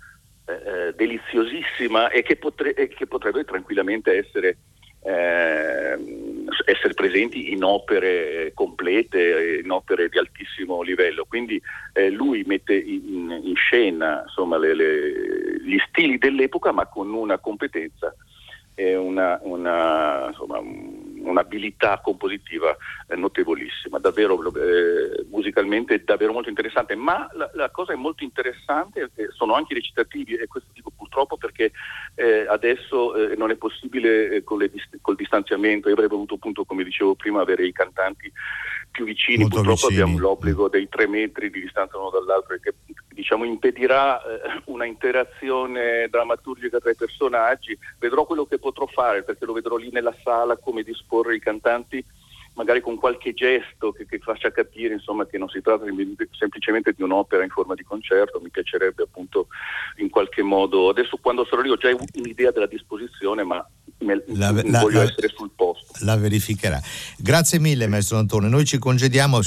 eh, 0.46 0.52
eh 0.52 0.94
deliziosissima 0.94 2.10
e 2.10 2.22
che, 2.22 2.36
potre- 2.36 2.74
che, 2.74 3.06
potrebbe 3.06 3.44
tranquillamente 3.44 4.16
essere, 4.16 4.58
ehm, 5.04 6.35
essere, 6.64 6.94
presenti 6.94 7.52
in 7.52 7.62
opere 7.64 8.52
complete, 8.54 9.60
in 9.62 9.70
opere 9.70 10.08
di 10.08 10.18
altissimo 10.18 10.82
livello. 10.82 11.24
Quindi 11.28 11.60
eh, 11.92 12.10
lui 12.10 12.42
mette 12.46 12.74
in, 12.74 13.40
in 13.42 13.54
scena 13.54 14.22
insomma, 14.22 14.58
le, 14.58 14.74
le, 14.74 15.60
gli 15.62 15.78
stili 15.88 16.18
dell'epoca 16.18 16.72
ma 16.72 16.86
con 16.86 17.12
una 17.12 17.38
competenza 17.38 18.14
e 18.74 18.94
una, 18.94 19.38
una, 19.42 20.26
insomma, 20.28 20.60
un'abilità 21.28 22.00
compositiva 22.02 22.76
eh, 23.08 23.16
notevolissima, 23.16 23.98
davvero 23.98 24.40
eh, 24.54 25.24
musicalmente 25.30 26.02
davvero 26.04 26.32
molto 26.32 26.48
interessante, 26.48 26.94
ma 26.94 27.28
la, 27.32 27.50
la, 27.54 27.70
cosa 27.70 27.92
è 27.92 27.96
molto 27.96 28.24
interessante, 28.24 29.10
sono 29.34 29.54
anche 29.54 29.72
i 29.72 29.76
recitativi 29.76 30.34
e 30.34 30.46
questo 30.46 30.70
dico 30.72 30.92
purtroppo 30.96 31.36
perché 31.36 31.72
eh, 32.14 32.46
adesso 32.48 33.14
non 33.36 33.50
è 33.50 33.56
possibile 33.56 34.42
con 34.44 34.58
dist- 34.58 34.98
col 35.00 35.16
distanziamento, 35.16 35.88
io 35.88 35.94
avrei 35.94 36.08
voluto 36.08 36.34
appunto 36.34 36.64
come 36.64 36.84
dicevo 36.84 37.14
prima 37.14 37.40
avere 37.40 37.66
i 37.66 37.72
cantanti 37.72 38.30
più 38.90 39.04
vicini, 39.04 39.40
molto 39.40 39.56
purtroppo 39.56 39.88
vicini. 39.88 40.02
abbiamo 40.02 40.18
l'obbligo 40.18 40.68
dei 40.68 40.88
tre 40.88 41.06
metri 41.06 41.50
di 41.50 41.60
distanza 41.60 41.96
l'uno 41.96 42.10
dall'altro 42.10 42.54
e 42.54 42.60
che 42.60 42.74
diciamo, 43.16 43.44
impedirà 43.44 44.20
eh, 44.22 44.62
una 44.66 44.84
interazione 44.84 46.06
drammaturgica 46.10 46.78
tra 46.78 46.90
i 46.90 46.96
personaggi, 46.96 47.76
vedrò 47.98 48.26
quello 48.26 48.44
che 48.44 48.58
potrò 48.58 48.86
fare 48.86 49.22
perché 49.22 49.46
lo 49.46 49.54
vedrò 49.54 49.76
lì 49.76 49.88
nella 49.90 50.14
sala 50.22 50.58
come 50.58 50.82
disporre 50.82 51.34
i 51.34 51.40
cantanti 51.40 52.04
magari 52.56 52.80
con 52.80 52.96
qualche 52.96 53.32
gesto 53.34 53.92
che, 53.92 54.06
che 54.06 54.18
faccia 54.18 54.50
capire 54.50 54.94
insomma, 54.94 55.26
che 55.26 55.38
non 55.38 55.48
si 55.48 55.60
tratta 55.60 55.84
semplicemente 56.38 56.92
di 56.92 57.02
un'opera 57.02 57.42
in 57.42 57.50
forma 57.50 57.74
di 57.74 57.84
concerto, 57.84 58.40
mi 58.40 58.50
piacerebbe 58.50 59.04
appunto 59.04 59.48
in 59.96 60.10
qualche 60.10 60.42
modo, 60.42 60.88
adesso 60.88 61.18
quando 61.18 61.46
sarò 61.48 61.62
lì 61.62 61.70
ho 61.70 61.76
già 61.76 61.88
un'idea 62.14 62.50
della 62.50 62.66
disposizione 62.66 63.44
ma 63.44 63.64
me, 63.98 64.22
la, 64.28 64.50
la, 64.50 64.80
voglio 64.80 65.02
la, 65.02 65.04
essere 65.04 65.28
sul 65.28 65.50
posto. 65.54 66.04
La 66.04 66.16
verificherà. 66.16 66.80
Grazie 67.18 67.58
mille 67.58 67.86
maestro 67.86 68.18
Antone, 68.18 68.48
noi 68.48 68.64
ci 68.64 68.78
congediamo, 68.78 69.38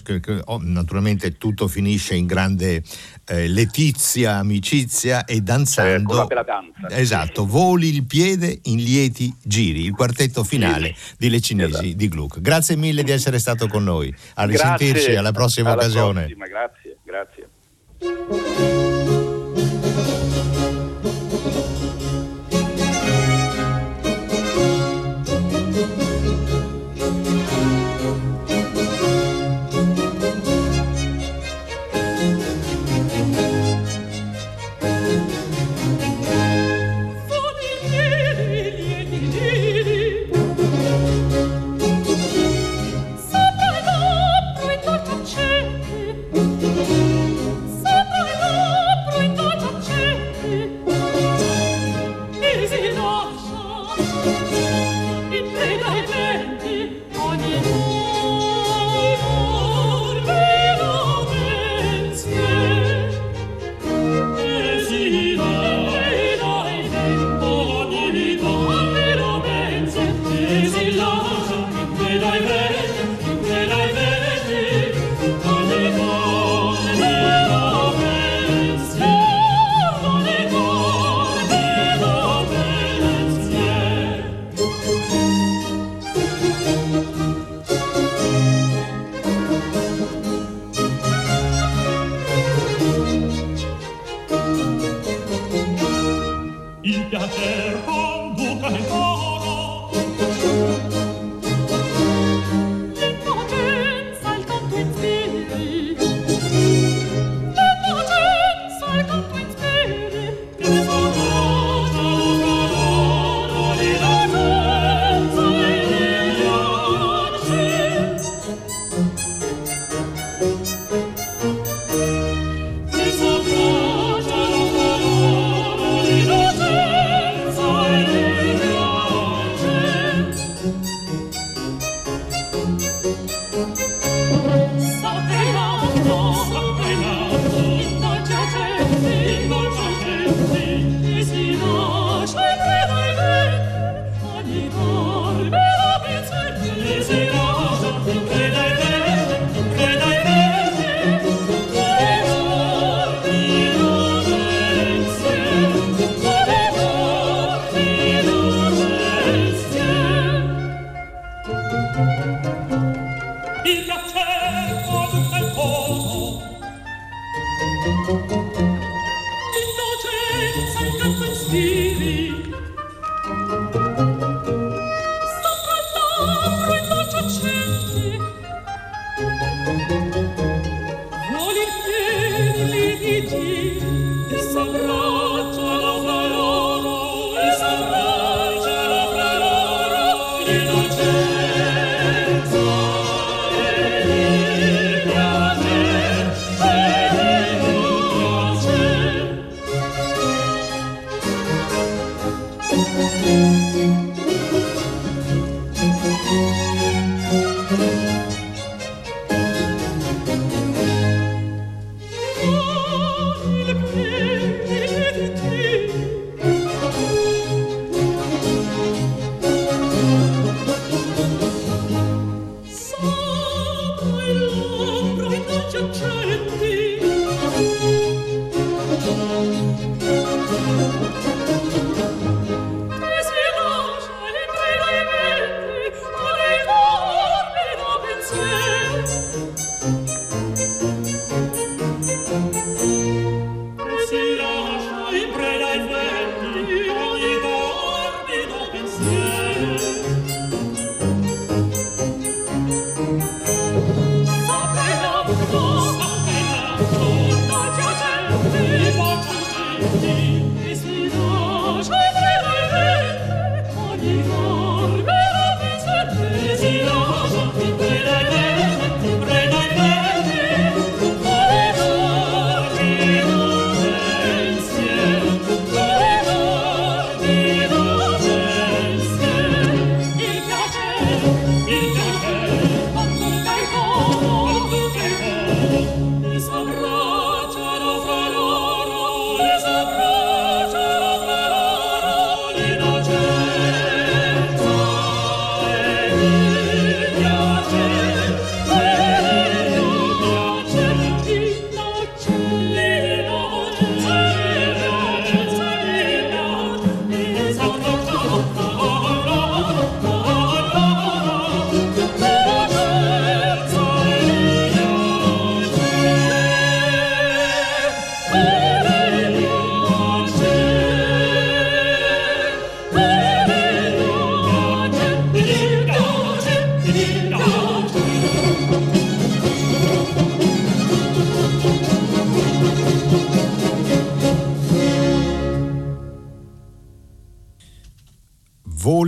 oh, 0.45 0.59
naturalmente 0.61 1.37
tutto 1.37 1.67
finisce 1.67 2.15
in 2.15 2.27
grande 2.27 2.83
eh, 3.25 3.47
letizia, 3.47 4.35
amicizia 4.37 5.25
e 5.25 5.41
danzando. 5.41 6.29
Eh, 6.29 6.43
danza. 6.43 6.89
Esatto, 6.89 7.45
voli 7.45 7.89
il 7.89 8.05
piede 8.05 8.59
in 8.63 8.77
lieti 8.77 9.33
giri, 9.43 9.83
il 9.83 9.93
quartetto 9.93 10.43
finale 10.43 10.93
sì. 10.95 11.15
di 11.17 11.29
Le 11.29 11.41
Cinesi 11.41 11.71
esatto. 11.71 11.93
di 11.95 12.07
Gluck. 12.07 12.39
Grazie 12.39 12.75
mille 12.75 12.98
di 13.03 13.11
essere 13.11 13.39
stato 13.39 13.67
con 13.67 13.83
noi. 13.83 14.13
A 14.35 14.45
risentirci 14.45 14.91
grazie, 14.91 15.17
alla 15.17 15.31
prossima 15.31 15.71
alla 15.71 15.81
occasione. 15.81 16.21
Prossima, 16.25 16.47
grazie, 16.47 16.97
grazie. 17.03 18.88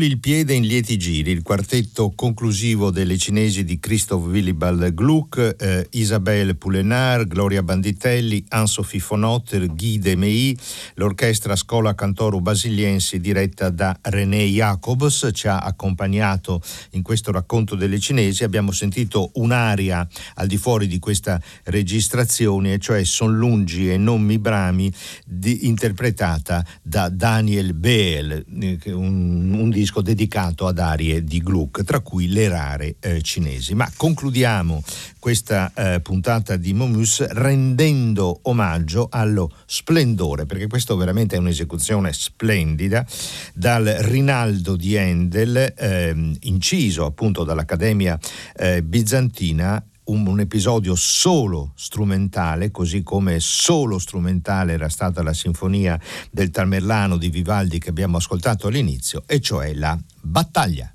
Voli 0.01 0.13
il 0.13 0.19
piede 0.21 0.53
in 0.53 0.63
lieti 0.63 0.97
giri, 0.97 1.31
il 1.31 1.41
quartetto 1.41 2.11
conclusivo 2.15 2.91
delle 2.91 3.17
cinesi 3.17 3.63
di 3.63 3.79
Christoph 3.79 4.27
Willibald 4.27 4.93
Gluck, 4.93 5.55
eh, 5.59 5.87
Isabelle 5.91 6.55
Poulenard, 6.55 7.27
Gloria 7.27 7.63
Banditelli, 7.63 8.45
Anne-Sophie 8.49 8.99
Fonotter, 8.99 9.65
Guy 9.65 9.97
Demey, 9.97 10.55
l'orchestra 10.93 11.55
Scola 11.55 11.95
Cantoro 11.95 12.39
Basiliensi 12.39 13.19
diretta 13.19 13.69
da 13.69 13.97
René 14.01 14.45
Jacobs 14.45 15.29
ci 15.33 15.47
ha 15.47 15.57
accompagnato 15.57 16.61
in 16.91 17.01
questo 17.01 17.31
racconto 17.31 17.75
delle 17.75 17.99
cinesi. 17.99 18.43
Abbiamo 18.43 18.71
sentito 18.71 19.31
un'aria 19.35 20.07
al 20.35 20.47
di 20.47 20.57
fuori 20.57 20.87
di 20.87 20.99
questa 20.99 21.41
registrazione, 21.63 22.77
cioè 22.77 23.03
Son 23.03 23.35
lungi 23.35 23.91
e 23.91 23.97
non 23.97 24.21
mi 24.21 24.37
brami, 24.37 24.91
di, 25.25 25.67
interpretata 25.67 26.63
da 26.81 27.09
Daniel 27.09 27.73
Beel, 27.73 28.45
eh, 28.61 28.91
un 28.91 29.41
un 29.61 29.69
disco 29.69 30.01
dedicato 30.11 30.67
ad 30.67 30.77
arie 30.77 31.23
di 31.23 31.39
Gluck, 31.41 31.83
tra 31.83 32.01
cui 32.01 32.27
le 32.27 32.49
rare 32.49 32.95
eh, 32.99 33.21
cinesi. 33.21 33.73
Ma 33.73 33.89
concludiamo 33.95 34.83
questa 35.19 35.71
eh, 35.73 36.01
puntata 36.01 36.57
di 36.57 36.73
Momus 36.73 37.25
rendendo 37.29 38.39
omaggio 38.43 39.07
allo 39.09 39.51
splendore, 39.65 40.45
perché 40.45 40.67
questo 40.67 40.95
veramente 40.97 41.35
è 41.35 41.39
un'esecuzione 41.39 42.11
splendida, 42.11 43.05
dal 43.53 43.85
Rinaldo 43.85 44.75
di 44.75 44.97
Handel, 44.97 45.73
eh, 45.77 46.33
inciso 46.41 47.05
appunto 47.05 47.43
dall'Accademia 47.43 48.19
eh, 48.57 48.83
Bizantina 48.83 49.83
un, 50.11 50.27
un, 50.27 50.39
episodio 50.39 50.95
solo 50.95 51.71
strumentale, 51.75 52.69
così 52.69 53.01
come 53.01 53.39
solo 53.39 53.97
strumentale 53.97 54.73
era 54.73 54.89
stata 54.89 55.23
la 55.23 55.33
sinfonia 55.33 55.99
del 56.29 56.49
Tamerlano 56.49 57.17
di 57.17 57.29
Vivaldi 57.29 57.79
che 57.79 57.89
abbiamo 57.89 58.17
ascoltato 58.17 58.67
all'inizio, 58.67 59.23
e 59.25 59.39
cioè 59.39 59.73
la 59.73 59.97
battaglia. 60.21 60.93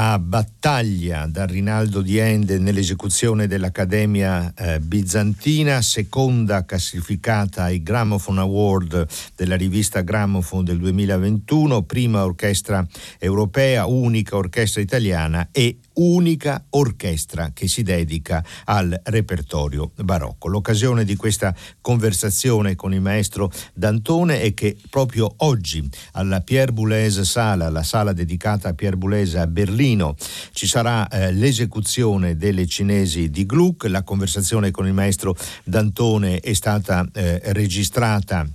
La 0.00 0.18
battaglia 0.18 1.26
da 1.26 1.44
Rinaldo 1.44 2.00
di 2.00 2.16
Ende 2.16 2.58
nell'esecuzione 2.58 3.46
dell'Accademia 3.46 4.50
eh, 4.56 4.80
Bizantina, 4.80 5.82
seconda 5.82 6.64
classificata 6.64 7.64
ai 7.64 7.82
Gramophone 7.82 8.40
Award 8.40 9.06
della 9.36 9.56
rivista 9.56 10.00
Gramophone 10.00 10.64
del 10.64 10.78
2021, 10.78 11.82
prima 11.82 12.24
orchestra 12.24 12.82
europea, 13.18 13.84
unica 13.84 14.36
orchestra 14.36 14.80
italiana 14.80 15.48
e 15.52 15.76
unica 16.00 16.64
orchestra 16.70 17.50
che 17.52 17.68
si 17.68 17.82
dedica 17.82 18.44
al 18.64 18.98
repertorio 19.04 19.92
barocco. 19.96 20.48
L'occasione 20.48 21.04
di 21.04 21.16
questa 21.16 21.54
conversazione 21.80 22.74
con 22.74 22.94
il 22.94 23.00
maestro 23.00 23.50
D'Antone 23.74 24.40
è 24.40 24.54
che 24.54 24.76
proprio 24.88 25.32
oggi 25.38 25.86
alla 26.12 26.40
Pierre 26.40 26.72
Boulez 26.72 27.20
Sala, 27.20 27.68
la 27.68 27.82
sala 27.82 28.12
dedicata 28.12 28.70
a 28.70 28.74
Pierre 28.74 28.96
Boulez 28.96 29.34
a 29.34 29.46
Berlino, 29.46 30.16
ci 30.52 30.66
sarà 30.66 31.06
eh, 31.08 31.32
l'esecuzione 31.32 32.36
delle 32.36 32.66
cinesi 32.66 33.30
di 33.30 33.44
Gluck. 33.44 33.84
La 33.84 34.02
conversazione 34.02 34.70
con 34.70 34.86
il 34.86 34.94
maestro 34.94 35.36
D'Antone 35.64 36.40
è 36.40 36.52
stata 36.54 37.06
eh, 37.12 37.40
registrata 37.52 38.46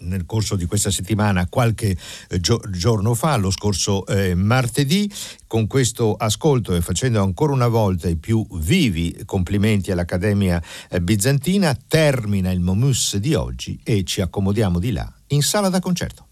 nel 0.00 0.24
corso 0.26 0.56
di 0.56 0.66
questa 0.66 0.90
settimana, 0.90 1.46
qualche 1.48 1.96
eh, 2.28 2.40
giorno 2.40 3.14
fa, 3.14 3.36
lo 3.36 3.50
scorso 3.50 4.06
eh, 4.06 4.34
martedì. 4.34 5.10
Con 5.46 5.66
questo 5.66 6.14
ascolto 6.14 6.74
e 6.74 6.80
facendo 6.80 7.22
ancora 7.22 7.52
una 7.52 7.68
volta 7.68 8.08
i 8.08 8.16
più 8.16 8.46
vivi 8.52 9.22
complimenti 9.26 9.90
all'Accademia 9.90 10.62
eh, 10.88 11.00
Bizantina, 11.00 11.76
termina 11.86 12.50
il 12.50 12.60
Momus 12.60 13.16
di 13.16 13.34
oggi 13.34 13.78
e 13.84 14.02
ci 14.04 14.22
accomodiamo 14.22 14.78
di 14.78 14.92
là 14.92 15.12
in 15.28 15.42
sala 15.42 15.68
da 15.68 15.80
concerto. 15.80 16.26